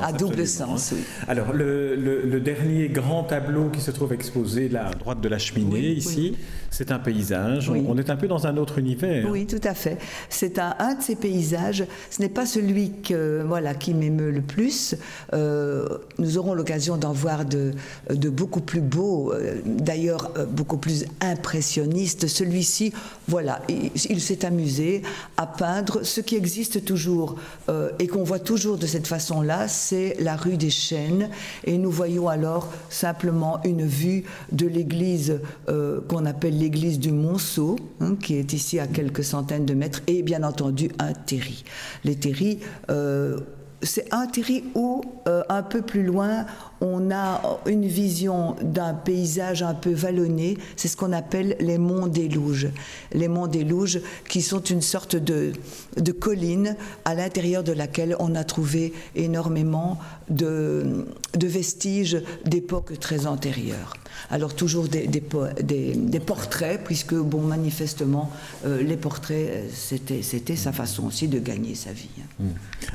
À, 0.00 0.12
double 0.12 0.46
sens, 0.46 0.92
oui. 0.92 1.02
Alors 1.28 1.52
le, 1.52 2.40
dernier 2.40 2.88
grand 2.88 3.24
tableau 3.24 3.70
qui 3.70 3.80
se 3.80 3.90
trouve 3.90 4.12
exposé 4.12 4.68
là 4.68 4.88
à 4.88 4.94
droite 4.94 5.20
de 5.20 5.28
la 5.28 5.38
cheminée 5.38 5.92
ici, 5.92 6.36
c'est 6.72 6.90
un 6.90 6.98
paysage. 6.98 7.70
On 7.70 7.96
est 7.98 8.10
un 8.10 8.16
peu 8.16 8.26
dans 8.26 8.46
un 8.46 8.56
autre 8.56 8.78
univers. 8.78 9.28
Oui, 9.30 9.46
tout 9.46 9.60
à 9.62 9.74
fait. 9.74 9.98
C'est 10.28 10.58
un, 10.58 10.74
un, 10.78 10.94
de 10.94 11.02
ces 11.02 11.16
paysages. 11.16 11.84
Ce 12.10 12.20
n'est 12.20 12.30
pas 12.30 12.46
celui 12.46 12.92
que, 13.02 13.44
voilà, 13.46 13.74
qui 13.74 13.92
m'émeut 13.92 14.30
le 14.30 14.40
plus. 14.40 14.96
Euh, 15.34 15.86
nous 16.18 16.38
aurons 16.38 16.54
l'occasion 16.54 16.96
d'en 16.96 17.12
voir 17.12 17.44
de, 17.44 17.72
de, 18.10 18.30
beaucoup 18.30 18.62
plus 18.62 18.80
beaux, 18.80 19.32
euh, 19.32 19.60
d'ailleurs 19.66 20.32
euh, 20.38 20.46
beaucoup 20.46 20.78
plus 20.78 21.04
impressionnistes. 21.20 22.26
Celui-ci, 22.26 22.94
voilà, 23.28 23.60
il 23.68 24.20
s'est 24.20 24.44
amusé 24.46 25.02
à 25.36 25.46
peindre 25.46 26.00
ce 26.02 26.22
qui 26.22 26.36
existe 26.36 26.84
toujours 26.86 27.36
euh, 27.68 27.90
et 27.98 28.06
qu'on 28.06 28.24
voit 28.24 28.38
toujours 28.38 28.78
de 28.78 28.86
cette 28.86 29.06
façon-là, 29.06 29.68
c'est 29.68 30.16
la 30.20 30.36
rue 30.36 30.56
des 30.56 30.70
Chênes. 30.70 31.28
Et 31.64 31.76
nous 31.76 31.90
voyons 31.90 32.28
alors 32.28 32.72
simplement 32.88 33.60
une 33.64 33.84
vue 33.84 34.24
de 34.52 34.66
l'église 34.66 35.40
euh, 35.68 36.00
qu'on 36.08 36.24
appelle 36.24 36.61
l'église 36.62 37.00
du 37.00 37.10
Monceau, 37.10 37.76
hein, 38.00 38.14
qui 38.14 38.36
est 38.36 38.52
ici 38.52 38.78
à 38.78 38.86
quelques 38.86 39.24
centaines 39.24 39.66
de 39.66 39.74
mètres, 39.74 40.00
et 40.06 40.22
bien 40.22 40.44
entendu 40.44 40.90
un 41.00 41.12
terri. 41.12 41.64
Les 42.04 42.14
terris, 42.14 42.60
euh, 42.88 43.40
c'est 43.82 44.14
un 44.14 44.28
terri 44.28 44.62
où, 44.76 45.02
un 45.26 45.62
peu 45.64 45.82
plus 45.82 46.04
loin, 46.04 46.46
on 46.82 47.12
a 47.12 47.60
une 47.66 47.86
vision 47.86 48.56
d'un 48.60 48.92
paysage 48.92 49.62
un 49.62 49.72
peu 49.72 49.92
vallonné, 49.92 50.58
c'est 50.74 50.88
ce 50.88 50.96
qu'on 50.96 51.12
appelle 51.12 51.56
les 51.60 51.78
monts 51.78 52.08
des 52.08 52.28
Louges. 52.28 52.68
Les 53.12 53.28
monts 53.28 53.46
des 53.46 53.62
Louges 53.62 54.00
qui 54.28 54.42
sont 54.42 54.60
une 54.60 54.82
sorte 54.82 55.14
de, 55.14 55.52
de 55.96 56.12
colline 56.12 56.76
à 57.04 57.14
l'intérieur 57.14 57.62
de 57.62 57.72
laquelle 57.72 58.16
on 58.18 58.34
a 58.34 58.42
trouvé 58.42 58.92
énormément 59.14 59.98
de, 60.28 61.06
vestiges 61.40 62.20
d'époques 62.44 62.98
très 62.98 63.26
antérieures. 63.26 63.94
Alors 64.30 64.54
toujours 64.54 64.88
des, 64.88 65.06
des, 65.06 66.20
portraits, 66.20 66.80
puisque 66.84 67.14
bon, 67.14 67.40
manifestement, 67.40 68.30
euh, 68.64 68.82
les 68.82 68.96
portraits, 68.96 69.64
c'était, 69.72 70.22
c'était 70.22 70.56
sa 70.56 70.72
façon 70.72 71.06
aussi 71.06 71.28
de 71.28 71.38
gagner 71.38 71.74
sa 71.74 71.92
vie. 71.92 72.08
Mmh. 72.38 72.44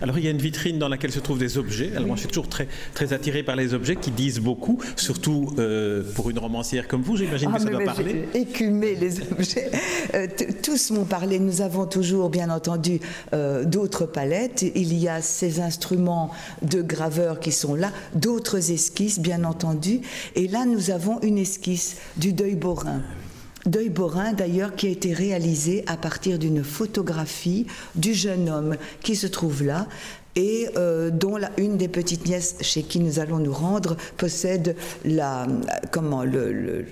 Alors 0.02 0.18
il 0.18 0.26
y 0.26 0.28
a 0.28 0.32
une 0.32 0.38
vitrine 0.38 0.80
dans 0.80 0.90
laquelle 0.90 1.12
se 1.12 1.20
trouvent 1.20 1.40
des 1.40 1.58
objets. 1.58 1.92
Alors 1.96 2.08
moi 2.08 2.16
je 2.16 2.22
suis 2.22 2.30
toujours 2.30 2.50
très, 2.50 2.68
très 2.94 3.14
attiré 3.14 3.44
par 3.44 3.56
les 3.56 3.74
objets 3.74 3.77
objets 3.78 3.96
qui 3.96 4.12
disent 4.12 4.40
beaucoup, 4.40 4.80
surtout 4.98 5.54
euh, 5.58 6.04
pour 6.16 6.30
une 6.30 6.40
romancière 6.40 6.88
comme 6.88 7.02
vous, 7.02 7.16
j'imagine 7.16 7.50
que 7.50 7.56
ah, 7.56 7.60
ça 7.60 7.70
doit 7.70 7.84
parler. 7.86 8.28
Écumer 8.34 8.96
les 8.96 9.22
objets. 9.32 9.72
Euh, 10.14 10.28
tous 10.62 10.92
m'ont 10.92 11.06
parlé. 11.06 11.40
Nous 11.40 11.62
avons 11.62 11.86
toujours, 11.86 12.30
bien 12.30 12.50
entendu, 12.50 13.00
euh, 13.34 13.64
d'autres 13.64 14.06
palettes. 14.06 14.66
Il 14.76 14.94
y 14.94 15.08
a 15.08 15.22
ces 15.22 15.62
instruments 15.62 16.32
de 16.62 16.82
graveur 16.82 17.40
qui 17.40 17.54
sont 17.54 17.76
là, 17.76 17.92
d'autres 18.14 18.72
esquisses, 18.72 19.20
bien 19.20 19.46
entendu. 19.46 20.02
Et 20.36 20.48
là, 20.48 20.66
nous 20.66 20.92
avons 20.92 21.22
une 21.22 21.38
esquisse 21.38 21.98
du 22.18 22.34
deuil 22.34 22.56
borin. 22.56 23.02
Deuil 23.66 23.90
Borin, 23.90 24.32
d'ailleurs, 24.32 24.76
qui 24.76 24.88
a 24.88 24.90
été 24.90 25.14
réalisé 25.14 25.84
à 25.88 25.98
partir 25.98 26.40
d'une 26.40 26.64
photographie 26.64 27.68
du 27.96 28.14
jeune 28.14 28.48
homme 28.50 28.78
qui 29.02 29.18
se 29.18 29.28
trouve 29.28 29.62
là, 29.62 29.88
et 30.38 30.70
euh, 30.78 31.10
dont 31.10 31.36
la, 31.36 31.50
une 31.58 31.78
des 31.78 31.88
petites 31.88 32.28
nièces 32.28 32.56
chez 32.62 32.84
qui 32.84 33.00
nous 33.00 33.20
allons 33.20 33.40
nous 33.40 33.52
rendre 33.52 33.98
possède 34.16 34.76
la 35.04 35.48
comment 35.92 36.24
le 36.24 36.86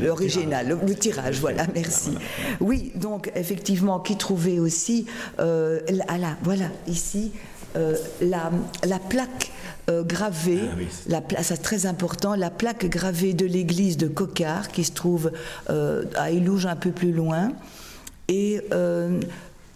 l'original 0.00 0.78
le, 0.86 0.94
tirage. 0.94 1.40
voilà 1.40 1.66
merci. 1.74 2.12
Oui 2.60 2.92
donc 2.94 3.30
effectivement 3.34 3.98
qui 3.98 4.16
trouvait 4.16 4.60
aussi 4.60 5.06
euh, 5.40 5.80
là, 5.90 6.36
voilà 6.42 6.66
ici 6.86 7.32
euh, 7.76 7.96
la, 8.20 8.52
la 8.86 9.00
plaque 9.00 9.50
gravée, 9.88 10.60
ah 10.62 11.20
la 11.28 11.42
c'est 11.42 11.58
très 11.58 11.84
important, 11.84 12.36
la 12.36 12.48
plaque 12.48 12.86
gravée 12.86 13.34
de 13.34 13.44
l'église 13.44 13.98
de 13.98 14.06
Cocard 14.06 14.68
qui 14.68 14.82
se 14.82 14.92
trouve 14.92 15.30
à 15.66 16.30
Ilouge 16.30 16.64
un 16.64 16.76
peu 16.76 16.90
plus 16.90 17.12
loin. 17.12 17.52
Et 18.28 18.62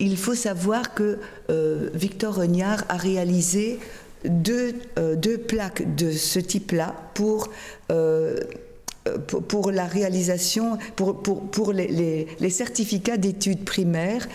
il 0.00 0.16
faut 0.16 0.34
savoir 0.34 0.94
que 0.94 1.18
euh, 1.50 1.90
Victor 1.94 2.34
Regnard 2.34 2.84
a 2.88 2.96
réalisé 2.96 3.78
deux, 4.24 4.74
euh, 4.98 5.16
deux 5.16 5.38
plaques 5.38 5.94
de 5.96 6.12
ce 6.12 6.38
type-là 6.38 6.94
pour 7.14 7.48
euh, 7.90 8.38
pour, 9.48 9.70
la 9.70 9.87
réalisation, 9.87 10.76
pour, 10.94 11.22
pour, 11.22 11.72
les, 11.72 12.26
les, 12.38 12.50
certificats 12.50 13.16
d'études 13.16 13.64
primaires 13.64 14.28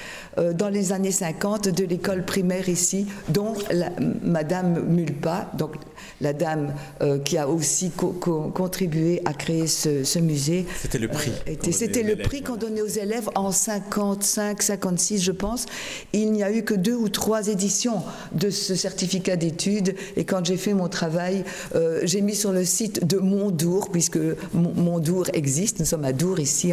dans 0.56 0.70
les 0.70 0.92
années 0.92 1.12
50 1.12 1.70
de 1.70 1.86
l'école 1.86 2.26
primaire 2.26 2.68
ici, 2.68 3.06
dont 3.30 3.54
la, 3.72 3.92
Madame 4.24 4.84
Mulpa, 4.88 5.52
donc 5.60 5.76
la 6.22 6.34
dame 6.34 6.74
euh, 7.02 7.20
qui 7.20 7.38
a 7.38 7.48
aussi 7.48 7.92
contribué 7.92 9.22
à 9.26 9.34
créer 9.34 9.68
ce, 9.68 10.20
musée. 10.20 10.66
C'était 10.82 11.00
le 11.00 11.08
prix. 11.08 11.32
Euh, 11.48 11.72
c'était 11.72 12.04
le 12.04 12.16
prix 12.16 12.42
qu'on 12.42 12.56
donnait 12.56 12.82
aux 12.82 12.88
élèves 12.88 13.30
en 13.36 13.52
55, 13.52 14.62
56, 14.62 15.22
je 15.22 15.32
pense. 15.32 15.66
Il 16.14 16.32
n'y 16.32 16.44
a 16.44 16.52
eu 16.52 16.64
que 16.64 16.74
deux 16.74 16.96
ou 16.96 17.10
trois 17.10 17.48
éditions 17.48 18.02
de 18.34 18.50
ce 18.50 18.76
certificat 18.76 19.36
d'études. 19.36 19.96
Et 20.16 20.24
quand 20.24 20.46
j'ai 20.46 20.58
fait 20.58 20.74
mon 20.74 20.88
travail, 20.88 21.44
euh, 21.76 22.02
j'ai 22.04 22.22
mis 22.22 22.36
sur 22.36 22.52
le 22.52 22.64
site 22.64 23.06
de 23.06 23.18
Mondour, 23.18 23.90
puisque 23.92 24.20
Mondour 24.54 25.28
existe. 25.34 25.80
Nous 25.80 25.86
sommes 25.86 26.06
à 26.06 26.14
Dour 26.14 26.40
ici. 26.40 26.72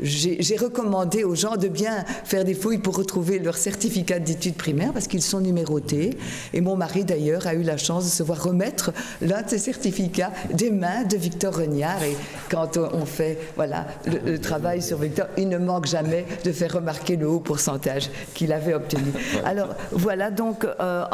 J'ai 0.00 0.56
recommandé 0.56 1.24
aux 1.24 1.34
gens 1.34 1.56
de 1.56 1.68
bien 1.68 2.04
faire 2.24 2.44
des 2.44 2.54
fouilles 2.54 2.78
pour 2.78 2.96
retrouver 2.96 3.38
leur 3.38 3.56
certificat 3.56 4.18
d'études 4.18 4.54
primaires 4.54 4.92
parce 4.92 5.06
qu'ils 5.06 5.22
sont 5.22 5.40
numérotés. 5.40 6.10
Et 6.52 6.60
mon 6.60 6.76
mari 6.76 7.04
d'ailleurs 7.04 7.46
a 7.46 7.54
eu 7.54 7.62
la 7.62 7.76
chance 7.76 8.04
de 8.04 8.10
se 8.10 8.22
voir 8.22 8.43
remettre 8.44 8.92
l'un 9.20 9.42
de 9.42 9.48
ces 9.48 9.58
certificats 9.58 10.32
des 10.52 10.70
mains 10.70 11.04
de 11.04 11.16
Victor 11.16 11.54
Regnard. 11.56 12.02
Et 12.02 12.16
quand 12.50 12.76
on 12.76 13.04
fait 13.04 13.38
voilà, 13.56 13.86
le, 14.06 14.38
travail 14.38 14.82
sur 14.82 14.98
Victor, 14.98 15.26
il 15.36 15.48
ne 15.48 15.58
manque 15.58 15.86
jamais 15.86 16.24
de 16.44 16.52
faire 16.52 16.74
remarquer 16.74 17.16
le 17.16 17.28
haut 17.28 17.40
pourcentage 17.40 18.10
qu'il 18.34 18.52
avait 18.52 18.74
obtenu. 18.74 19.12
Alors 19.44 19.68
voilà 19.92 20.30
donc 20.30 20.64
euh, 20.64 21.04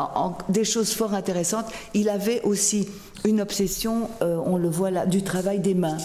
des 0.49 0.65
choses 0.65 0.93
fort 0.93 1.15
intéressantes. 1.15 1.67
Il 1.95 2.09
avait 2.09 2.41
aussi 2.43 2.89
une 3.25 3.41
obsession, 3.41 4.09
on 4.21 4.57
le 4.57 4.69
voit 4.69 4.91
là, 4.91 5.07
du 5.07 5.23
travail 5.23 5.61
des 5.61 5.75
mains. 5.75 5.99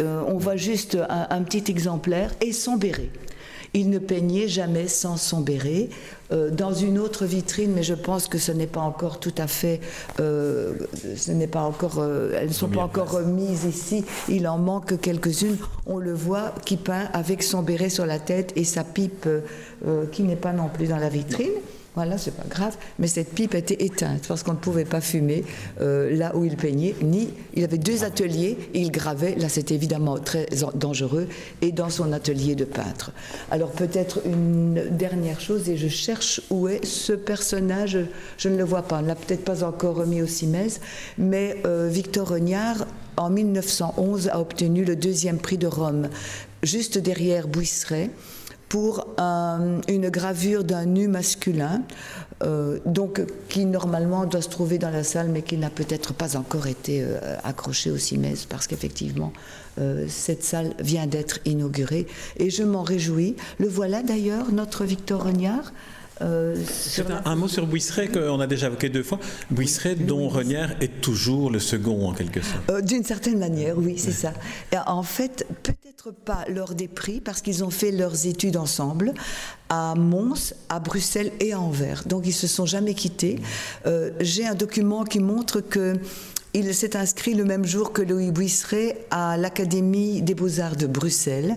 on 0.00 0.38
voit 0.38 0.56
juste 0.56 0.98
un, 1.08 1.42
petit 1.42 1.70
exemplaire 1.70 2.32
et 2.40 2.52
son 2.52 2.76
béret. 2.76 3.10
Il 3.74 3.90
ne 3.90 3.98
peignait 3.98 4.48
jamais 4.48 4.88
sans 4.88 5.16
son 5.16 5.40
béret. 5.40 5.88
Euh, 6.30 6.50
dans 6.50 6.74
une 6.74 6.98
autre 6.98 7.24
vitrine, 7.24 7.72
mais 7.74 7.82
je 7.82 7.94
pense 7.94 8.28
que 8.28 8.36
ce 8.36 8.52
n'est 8.52 8.66
pas 8.66 8.82
encore 8.82 9.18
tout 9.18 9.34
à 9.38 9.46
fait, 9.46 9.80
euh, 10.20 10.74
ce 11.16 11.32
n'est 11.32 11.46
pas 11.46 11.62
encore, 11.62 12.00
euh, 12.00 12.32
elles 12.38 12.48
ne 12.48 12.52
sont 12.52 12.68
pas 12.68 12.82
encore 12.82 13.10
remises 13.12 13.64
ici. 13.64 14.04
Il 14.28 14.46
en 14.46 14.58
manque 14.58 15.00
quelques-unes. 15.00 15.56
On 15.86 15.96
le 15.96 16.12
voit 16.12 16.52
qui 16.66 16.76
peint 16.76 17.08
avec 17.14 17.42
son 17.42 17.62
béret 17.62 17.88
sur 17.88 18.04
la 18.04 18.18
tête 18.18 18.52
et 18.56 18.64
sa 18.64 18.84
pipe 18.84 19.26
qui 20.12 20.22
n'est 20.22 20.36
pas 20.36 20.52
non 20.52 20.68
plus 20.68 20.88
dans 20.88 20.98
la 20.98 21.08
vitrine. 21.08 21.52
Voilà, 21.98 22.16
c'est 22.16 22.36
pas 22.36 22.46
grave, 22.48 22.76
mais 23.00 23.08
cette 23.08 23.34
pipe 23.34 23.56
était 23.56 23.84
éteinte 23.84 24.28
parce 24.28 24.44
qu'on 24.44 24.52
ne 24.52 24.58
pouvait 24.58 24.84
pas 24.84 25.00
fumer 25.00 25.42
euh, 25.80 26.16
là 26.16 26.30
où 26.36 26.44
il 26.44 26.54
peignait, 26.54 26.94
ni 27.02 27.30
il 27.54 27.64
avait 27.64 27.76
deux 27.76 28.04
ateliers 28.04 28.56
et 28.72 28.82
il 28.82 28.92
gravait. 28.92 29.34
Là, 29.34 29.48
c'était 29.48 29.74
évidemment 29.74 30.16
très 30.16 30.46
dangereux 30.76 31.26
et 31.60 31.72
dans 31.72 31.90
son 31.90 32.12
atelier 32.12 32.54
de 32.54 32.64
peintre. 32.64 33.10
Alors 33.50 33.72
peut-être 33.72 34.20
une 34.24 34.80
dernière 34.92 35.40
chose 35.40 35.68
et 35.68 35.76
je 35.76 35.88
cherche 35.88 36.40
où 36.50 36.68
est 36.68 36.84
ce 36.84 37.14
personnage. 37.14 37.98
Je 38.36 38.48
ne 38.48 38.56
le 38.56 38.62
vois 38.62 38.82
pas, 38.82 39.00
on 39.02 39.04
l'a 39.04 39.16
peut-être 39.16 39.44
pas 39.44 39.64
encore 39.64 39.96
remis 39.96 40.22
au 40.22 40.28
CIMES, 40.28 40.78
mais 41.18 41.56
euh, 41.66 41.88
Victor 41.90 42.28
Regnard 42.28 42.86
en 43.16 43.28
1911 43.28 44.28
a 44.28 44.38
obtenu 44.38 44.84
le 44.84 44.94
deuxième 44.94 45.38
prix 45.38 45.58
de 45.58 45.66
Rome, 45.66 46.10
juste 46.62 46.96
derrière 46.96 47.48
Bouisseret 47.48 48.10
pour 48.68 49.06
une 49.18 50.10
gravure 50.10 50.64
d'un 50.64 50.84
nu 50.84 51.08
masculin, 51.08 51.82
euh, 52.42 52.78
donc 52.86 53.22
qui 53.48 53.64
normalement 53.64 54.26
doit 54.26 54.42
se 54.42 54.48
trouver 54.48 54.78
dans 54.78 54.90
la 54.90 55.02
salle, 55.02 55.28
mais 55.28 55.42
qui 55.42 55.56
n'a 55.56 55.70
peut-être 55.70 56.12
pas 56.14 56.36
encore 56.36 56.66
été 56.66 57.02
euh, 57.02 57.36
accroché 57.42 57.90
au 57.90 57.96
CIMES, 57.96 58.46
parce 58.48 58.66
qu'effectivement, 58.66 59.32
euh, 59.80 60.06
cette 60.08 60.44
salle 60.44 60.74
vient 60.78 61.06
d'être 61.06 61.38
inaugurée, 61.44 62.06
et 62.36 62.50
je 62.50 62.62
m'en 62.62 62.82
réjouis. 62.82 63.36
Le 63.58 63.68
voilà 63.68 64.02
d'ailleurs, 64.02 64.52
notre 64.52 64.84
Victor 64.84 65.24
Regnard. 65.24 65.72
Euh, 66.22 66.56
un, 67.24 67.36
mot 67.36 67.48
sur 67.48 67.66
Bouisseret 67.66 68.08
qu'on 68.08 68.40
a 68.40 68.46
déjà 68.46 68.66
évoqué 68.66 68.88
deux 68.88 69.02
fois. 69.02 69.18
Bouisseret, 69.50 69.94
dont 69.94 70.28
Renière 70.28 70.76
est 70.80 71.00
toujours 71.00 71.50
le 71.50 71.58
second 71.58 72.08
en 72.08 72.12
quelque 72.12 72.42
sorte. 72.42 72.68
Euh, 72.70 72.80
d'une 72.80 73.04
certaine 73.04 73.38
manière, 73.38 73.78
oui, 73.78 73.98
c'est 73.98 74.12
ça. 74.12 74.32
en 74.86 75.02
fait, 75.02 75.46
peut-être 75.62 76.12
pas 76.12 76.44
lors 76.48 76.74
des 76.74 76.88
prix, 76.88 77.20
parce 77.20 77.40
qu'ils 77.40 77.64
ont 77.64 77.70
fait 77.70 77.90
leurs 77.90 78.26
études 78.26 78.56
ensemble 78.56 79.14
à 79.68 79.94
Mons, 79.94 80.54
à 80.68 80.80
Bruxelles 80.80 81.32
et 81.40 81.52
à 81.52 81.60
Anvers. 81.60 82.04
Donc 82.06 82.26
ils 82.26 82.32
se 82.32 82.46
sont 82.46 82.66
jamais 82.66 82.94
quittés. 82.94 83.40
Euh, 83.86 84.10
j'ai 84.20 84.46
un 84.46 84.54
document 84.54 85.04
qui 85.04 85.20
montre 85.20 85.60
que 85.60 85.94
il 86.54 86.74
s'est 86.74 86.96
inscrit 86.96 87.34
le 87.34 87.44
même 87.44 87.66
jour 87.66 87.92
que 87.92 88.00
Louis 88.00 88.30
Bouisseret 88.30 89.06
à 89.10 89.36
l'Académie 89.36 90.22
des 90.22 90.34
Beaux-Arts 90.34 90.76
de 90.76 90.86
Bruxelles. 90.86 91.54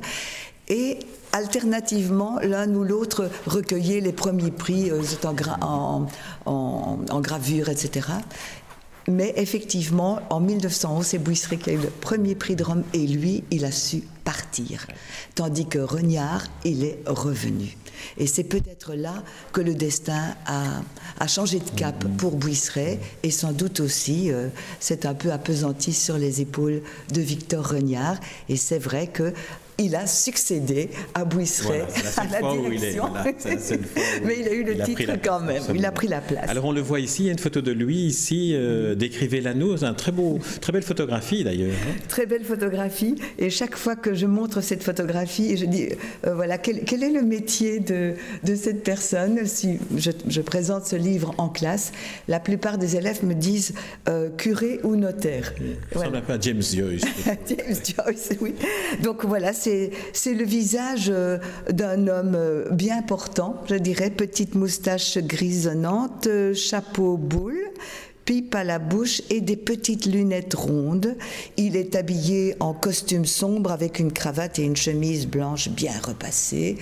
Et 0.68 1.00
alternativement, 1.32 2.40
l'un 2.42 2.74
ou 2.74 2.84
l'autre 2.84 3.30
recueillait 3.46 4.02
les 4.02 4.14
premiers 4.14 4.52
prix 4.52 4.90
euh, 4.92 5.02
en, 6.46 7.22
gravure, 7.22 7.70
etc. 7.70 8.08
Mais 9.08 9.34
effectivement, 9.36 10.20
en 10.30 10.40
1911, 10.40 11.06
c'est 11.06 11.18
Bouisseret 11.18 11.58
qui 11.58 11.72
a 11.72 11.74
eu 11.74 11.78
le 11.78 11.90
premier 11.90 12.36
prix 12.36 12.56
de 12.56 12.64
Rome 12.64 12.84
et 12.94 13.08
lui, 13.08 13.44
il 13.50 13.66
a 13.66 13.72
su 13.72 14.04
partir. 14.24 14.86
Tandis 15.36 15.66
que 15.66 15.80
Regnard, 15.80 16.46
il 16.64 16.84
est 16.84 17.00
revenu. 17.08 17.76
Et 18.18 18.28
c'est 18.28 18.44
peut-être 18.44 18.94
là 18.94 19.24
que 19.54 19.62
le 19.62 19.74
destin 19.74 20.36
a, 20.46 21.28
changé 21.28 21.60
de 21.60 21.70
cap 21.72 22.04
pour 22.18 22.36
Bouisseret 22.36 23.00
et 23.24 23.32
sans 23.32 23.52
doute 23.52 23.80
aussi 23.80 24.32
euh, 24.32 24.48
c'est 24.80 25.06
un 25.06 25.14
peu 25.14 25.32
appesanti 25.32 25.94
sur 25.94 26.18
les 26.18 26.42
épaules 26.42 26.82
de 27.14 27.22
Victor 27.22 27.70
Regnard. 27.70 28.18
Et 28.50 28.58
c'est 28.58 28.80
vrai 28.80 29.08
que 29.08 29.34
il 29.82 29.96
a 29.96 30.08
succédé 30.08 30.90
à 31.14 31.26
Bouisseret 31.26 31.86
à 32.18 32.26
la 32.26 32.54
direction. 32.54 33.06
Mais 34.24 34.38
il 34.40 34.48
a 34.48 34.54
eu 34.54 34.64
le 34.64 34.84
titre 34.84 35.14
quand 35.24 35.40
même. 35.40 35.64
Il 35.74 35.86
a 35.86 35.92
pris 35.92 36.08
la 36.08 36.22
place. 36.22 36.50
Alors 36.50 36.66
on 36.66 36.72
le 36.72 36.82
voit 36.82 37.00
ici, 37.00 37.24
il 37.24 37.26
y 37.28 37.30
a 37.30 37.32
une 37.32 37.40
photo 37.40 37.62
de 37.62 37.72
lui 37.72 37.98
ici. 37.98 38.52
Euh, 38.54 38.96
Décrivez-la-nous. 38.96 39.84
Un 39.84 39.94
très 39.94 40.12
beau, 40.12 40.40
très 40.62 40.72
belle 40.72 40.84
photographie 40.84 41.44
d'ailleurs. 41.44 41.72
Hein. 41.72 41.96
Très 42.08 42.26
belle 42.26 42.44
photographie. 42.44 43.16
Et 43.40 43.50
chaque 43.50 43.76
fois 43.76 43.96
que 43.96 44.14
je 44.14 44.26
montre 44.26 44.62
cette 44.62 44.84
photographie, 44.84 45.58
je 45.58 45.66
dis 45.66 45.90
euh, 46.26 46.36
voilà 46.36 46.58
quel, 46.58 47.04
est 47.04 47.10
le 47.10 47.24
métier 47.24 47.80
de, 47.80 48.14
de 48.44 48.56
cette 48.56 48.84
personne? 48.84 49.46
Si 49.46 49.80
je, 49.98 50.42
présente 50.42 50.86
ce 50.86 50.96
livre 50.96 51.34
en 51.38 51.50
classe, 51.50 51.92
la 52.28 52.40
plupart 52.40 52.78
des 52.78 52.96
élèves 52.96 53.24
me 53.24 53.34
disent 53.34 53.74
euh, 54.10 54.30
curé 54.30 54.80
ou 54.84 54.96
notaire. 54.96 55.46
Ça 55.46 55.54
voilà. 55.94 56.10
ressemble 56.20 56.32
un 56.32 56.42
James 56.42 56.62
Joyce. 56.62 57.04
James 57.48 57.76
Joyce, 57.96 58.30
oui. 58.42 58.56
Donc 59.02 59.26
voilà, 59.26 59.54
c'est 59.54 59.71
c'est 60.14 60.34
le 60.34 60.44
visage 60.44 61.08
euh, 61.10 61.38
d'un 61.70 62.08
homme 62.08 62.36
euh, 62.36 62.70
bien 62.72 63.02
portant, 63.02 63.62
je 63.68 63.76
dirais, 63.76 64.10
petite 64.10 64.56
moustache 64.56 65.18
grisonnante, 65.18 66.28
euh, 66.28 66.54
chapeau 66.54 67.18
boule, 67.18 67.60
pipe 68.26 68.54
à 68.56 68.64
la 68.64 68.80
bouche 68.80 69.22
et 69.30 69.42
des 69.42 69.58
petites 69.58 70.06
lunettes 70.06 70.54
rondes. 70.54 71.16
Il 71.58 71.76
est 71.76 71.96
habillé 71.96 72.56
en 72.60 72.74
costume 72.74 73.26
sombre 73.26 73.72
avec 73.72 74.00
une 74.00 74.12
cravate 74.12 74.60
et 74.60 74.64
une 74.64 74.76
chemise 74.76 75.28
blanche 75.28 75.70
bien 75.70 75.94
repassée. 76.04 76.78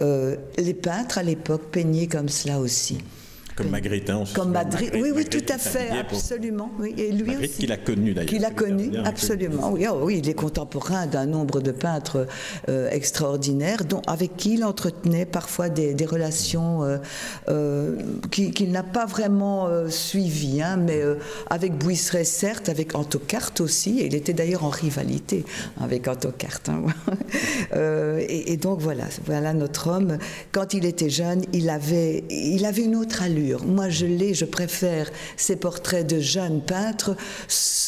les 0.00 0.74
peintres 0.74 1.18
à 1.18 1.22
l'époque 1.22 1.70
peignaient 1.70 2.08
comme 2.08 2.28
cela 2.28 2.58
aussi. 2.58 2.98
Comme 3.60 3.70
Magritte. 3.70 4.10
Hein, 4.10 4.24
Comme 4.34 4.52
Madrid. 4.52 4.90
Oui, 4.94 5.10
oui, 5.14 5.24
tout 5.26 5.44
à 5.52 5.58
fait, 5.58 5.90
absolument. 5.90 6.70
Oui. 6.78 6.94
Et 6.96 7.12
lui 7.12 7.32
Magritte 7.32 7.58
qu'il 7.58 7.72
a 7.72 7.76
connu 7.76 8.14
d'ailleurs. 8.14 8.30
Qu'il 8.30 8.44
a 8.44 8.50
connu, 8.50 8.96
absolument. 9.04 9.70
Oui, 9.72 9.86
oh, 9.90 10.00
oui, 10.02 10.20
il 10.22 10.28
est 10.28 10.34
contemporain 10.34 11.06
d'un 11.06 11.26
nombre 11.26 11.60
de 11.60 11.70
peintres 11.70 12.26
euh, 12.68 12.88
extraordinaires, 12.90 13.84
dont, 13.84 14.00
avec 14.06 14.36
qui 14.36 14.54
il 14.54 14.64
entretenait 14.64 15.26
parfois 15.26 15.68
des, 15.68 15.94
relations 16.06 16.82
euh, 16.82 16.96
euh, 17.48 17.96
qu'il 18.30 18.72
n'a 18.72 18.82
pas 18.82 19.04
vraiment 19.04 19.68
suivies, 19.88 20.62
hein, 20.62 20.76
mais 20.78 21.02
avec 21.50 21.76
Bouisseret, 21.76 22.24
certes, 22.24 22.68
avec 22.68 22.94
Antocarte 22.94 23.60
aussi, 23.60 24.00
et 24.00 24.06
il 24.06 24.14
était 24.14 24.32
d'ailleurs 24.32 24.64
en 24.64 24.70
rivalité 24.70 25.44
avec 25.80 26.08
Antocarte. 26.08 26.70
Hein. 26.70 26.84
et, 27.76 28.52
et, 28.52 28.56
donc 28.56 28.80
voilà, 28.80 29.04
voilà 29.26 29.52
notre 29.52 29.88
homme. 29.88 30.16
Quand 30.52 30.74
il 30.74 30.84
était 30.86 31.10
jeune, 31.10 31.42
il 31.52 31.68
avait, 31.68 32.24
il 32.30 32.64
avait 32.64 32.82
une 32.82 32.96
autre 32.96 33.22
allure 33.22 33.49
moi, 33.58 33.88
je 33.88 34.06
l'ai, 34.06 34.34
je 34.34 34.44
préfère 34.44 35.10
ces 35.36 35.56
portraits 35.56 36.06
de 36.06 36.20
jeunes 36.20 36.60
peintres. 36.60 37.16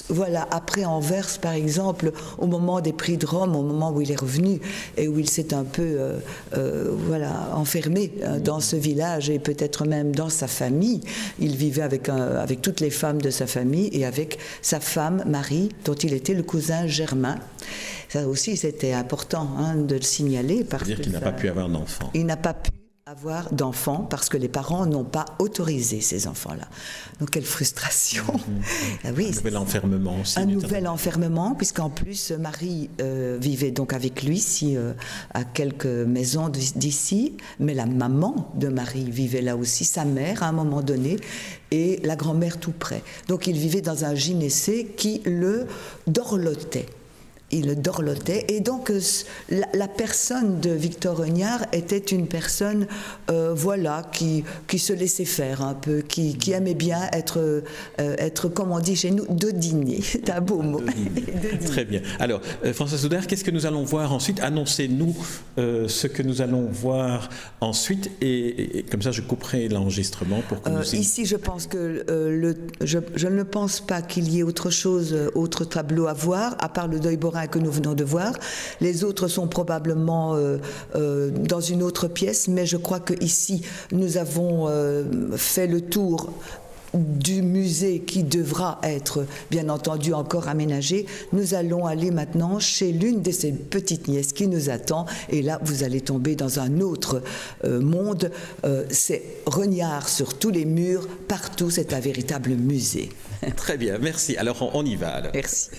Voilà, 0.09 0.47
après 0.51 0.85
Anvers, 0.85 1.39
par 1.41 1.53
exemple, 1.53 2.13
au 2.39 2.47
moment 2.47 2.81
des 2.81 2.93
prix 2.93 3.17
de 3.17 3.27
Rome, 3.27 3.57
au 3.57 3.63
moment 3.63 3.93
où 3.93 4.01
il 4.01 4.11
est 4.11 4.21
revenu 4.21 4.61
et 4.97 5.09
où 5.09 5.19
il 5.19 5.29
s'est 5.29 5.55
un 5.55 5.65
peu, 5.65 5.83
euh, 5.83 6.19
euh, 6.57 6.91
voilà, 7.09 7.51
enfermé 7.55 8.13
euh, 8.23 8.39
dans 8.39 8.61
ce 8.61 8.77
village 8.77 9.31
et 9.31 9.39
peut-être 9.39 9.85
même 9.85 10.15
dans 10.15 10.29
sa 10.29 10.47
famille. 10.47 11.01
Il 11.39 11.57
vivait 11.57 11.83
avec, 11.83 12.09
avec 12.09 12.63
toutes 12.63 12.81
les 12.81 12.91
femmes 12.91 13.21
de 13.21 13.31
sa 13.31 13.47
famille 13.47 13.89
et 13.93 14.05
avec 14.05 14.39
sa 14.61 14.81
femme 14.81 15.23
Marie, 15.27 15.71
dont 15.85 15.95
il 15.95 16.13
était 16.13 16.35
le 16.35 16.43
cousin 16.43 16.87
germain. 16.87 17.37
Ça 18.09 18.29
aussi, 18.29 18.57
c'était 18.57 18.93
important 18.93 19.49
hein, 19.59 19.77
de 19.77 19.95
le 19.95 20.03
signaler. 20.03 20.67
C'est-à-dire 20.69 21.01
qu'il 21.01 21.13
n'a 21.13 21.21
pas 21.21 21.33
pu 21.33 21.49
avoir 21.49 21.69
d'enfant. 21.69 22.11
Il 22.15 22.27
n'a 22.27 22.37
pas 22.37 22.55
pu 22.55 22.71
avoir 23.13 23.53
d'enfants 23.53 24.07
parce 24.09 24.31
que 24.31 24.39
les 24.39 24.49
parents 24.49 24.87
n'ont 24.87 25.05
pas 25.05 25.27
autorisé 25.39 26.01
ces 26.01 26.27
enfants-là. 26.27 26.67
Donc 27.21 27.31
quelle 27.31 27.45
frustration. 27.45 28.25
Mhm. 28.43 28.63
Ah 29.05 29.09
oui, 29.17 29.29
un 29.31 29.35
nouvel 29.35 29.57
enfermement 29.57 30.21
aussi. 30.21 30.39
Un 30.39 30.47
nouvel 30.47 30.89
enfermement, 30.89 31.55
puisqu'en 31.55 31.91
plus 31.91 32.33
Marie 32.33 32.91
euh, 33.01 33.39
vivait 33.41 33.71
donc 33.71 33.93
avec 33.93 34.23
lui 34.23 34.39
si, 34.39 34.77
euh, 34.77 34.93
à 35.33 35.45
quelques 35.45 35.87
maisons 35.87 36.49
d'ici, 36.49 37.37
mais 37.61 37.75
la 37.75 37.87
maman 37.87 38.51
de 38.55 38.69
Marie 38.69 39.11
vivait 39.11 39.43
là 39.43 39.57
aussi, 39.57 39.85
sa 39.85 40.05
mère 40.05 40.43
à 40.43 40.47
un 40.47 40.53
moment 40.53 40.83
donné, 40.83 41.19
et 41.71 42.01
la 42.03 42.17
grand-mère 42.17 42.59
tout 42.59 42.73
près. 42.73 43.03
Donc 43.29 43.47
il 43.47 43.57
vivait 43.57 43.83
dans 43.83 44.05
un 44.05 44.15
gynécée 44.15 44.93
qui 44.97 45.23
le 45.25 45.67
dorlotait 46.07 46.87
il 47.53 47.81
dorlotait. 47.81 48.47
Et 48.49 48.61
donc, 48.61 48.91
euh, 48.91 49.01
la, 49.51 49.89
personne 49.89 50.61
de 50.61 50.71
Victor 50.71 51.19
Regnard 51.19 51.67
était 51.73 51.99
une 51.99 52.27
personne, 52.27 52.87
euh, 53.31 53.53
voilà, 53.55 54.09
qui, 54.13 54.45
qui 54.67 54.79
se 54.79 54.93
laissait 54.93 55.27
faire 55.27 55.63
un 55.63 55.75
peu, 55.75 56.01
qui, 56.01 56.37
qui 56.39 56.53
aimait 56.53 56.75
bien 56.75 57.03
être, 57.13 57.39
euh, 57.39 57.63
être, 57.99 58.49
comme 58.49 58.73
on 58.73 58.81
dit 58.81 58.97
chez 58.97 59.11
nous, 59.11 59.27
de 59.27 59.51
dîner. 59.51 60.01
C'est 60.03 60.31
un 60.31 60.41
beau 60.41 60.63
mot. 60.63 60.81
Très 61.67 61.85
bien. 61.85 62.01
Alors, 62.19 62.41
François 62.73 62.99
Souder, 62.99 63.21
qu'est-ce 63.29 63.45
que 63.45 63.51
nous 63.51 63.67
allons 63.67 63.85
voir 63.85 64.13
ensuite? 64.13 64.41
Annoncez-nous 64.41 65.15
ce 65.57 66.07
que 66.07 66.23
nous 66.23 66.41
allons 66.41 66.69
voir 66.71 67.29
ensuite. 67.61 68.11
Et, 68.21 68.85
comme 68.91 69.03
ça, 69.03 69.13
je 69.13 69.21
couperai 69.21 69.69
l'enregistrement 69.69 70.43
pour 70.49 70.63
que 70.63 70.71
nous... 70.71 70.83
Ici, 70.95 71.27
je 71.27 71.37
pense 71.37 71.67
que 71.67 72.05
le, 72.09 72.57
je, 72.81 72.99
je, 73.15 73.29
ne 73.29 73.43
pense 73.43 73.81
pas 73.81 74.01
qu'il 74.03 74.31
y 74.31 74.41
ait 74.41 74.43
autre 74.43 74.71
chose, 74.71 75.15
autre 75.35 75.65
tableau 75.65 76.07
à 76.07 76.13
voir, 76.13 76.57
à 76.59 76.69
part 76.69 76.89
le 76.89 76.99
deuil 76.99 77.17
Que 77.47 77.59
nous 77.59 77.71
venons 77.71 77.95
de 77.95 78.05
voir. 78.05 78.33
Les 78.81 79.05
autres 79.05 79.29
sont 79.29 79.49
probablement 79.49 80.35
euh, 80.35 80.59
euh, 80.95 81.31
dans 81.31 81.61
une 81.61 81.83
autre 81.83 82.09
pièce, 82.09 82.49
mais 82.49 82.67
je 82.67 82.77
crois 82.77 83.01
que 83.01 83.15
ici 83.23 83.63
nous 83.91 84.17
avons 84.17 84.69
euh, 84.69 85.05
fait 85.37 85.67
le 85.67 85.81
tour 85.81 86.31
du 86.95 87.43
musée 87.43 88.01
qui 88.01 88.23
devra 88.23 88.79
être 88.83 89.27
bien 89.51 89.69
entendu 89.69 90.13
encore 90.13 90.49
aménagé, 90.49 91.07
nous 91.33 91.55
allons 91.55 91.87
aller 91.87 92.11
maintenant 92.11 92.59
chez 92.59 92.93
l'une 92.93 93.23
de 93.23 93.31
ces 93.31 93.53
petites 93.53 94.09
nièces 94.09 94.33
qui 94.33 94.47
nous 94.47 94.71
attend 94.71 95.07
et 95.31 95.43
là 95.43 95.59
vous 95.63 95.85
allez 95.85 96.01
tomber 96.01 96.37
dans 96.37 96.59
un 96.59 96.81
autre 96.81 97.23
euh, 97.65 97.81
monde. 97.81 98.31
Euh, 98.65 98.85
c'est 98.91 99.23
regnard 99.47 100.09
sur 100.09 100.39
tous 100.39 100.51
les 100.51 100.65
murs, 100.65 101.09
partout 101.29 101.71
c'est 101.71 101.93
un 101.93 102.01
véritable 102.01 102.51
musée. 102.51 103.11
Très 103.57 103.77
bien, 103.77 103.99
merci. 103.99 104.37
Alors 104.37 104.71
on, 104.75 104.85
y 104.85 104.97
va. 104.97 105.23
Merci. 105.33 105.71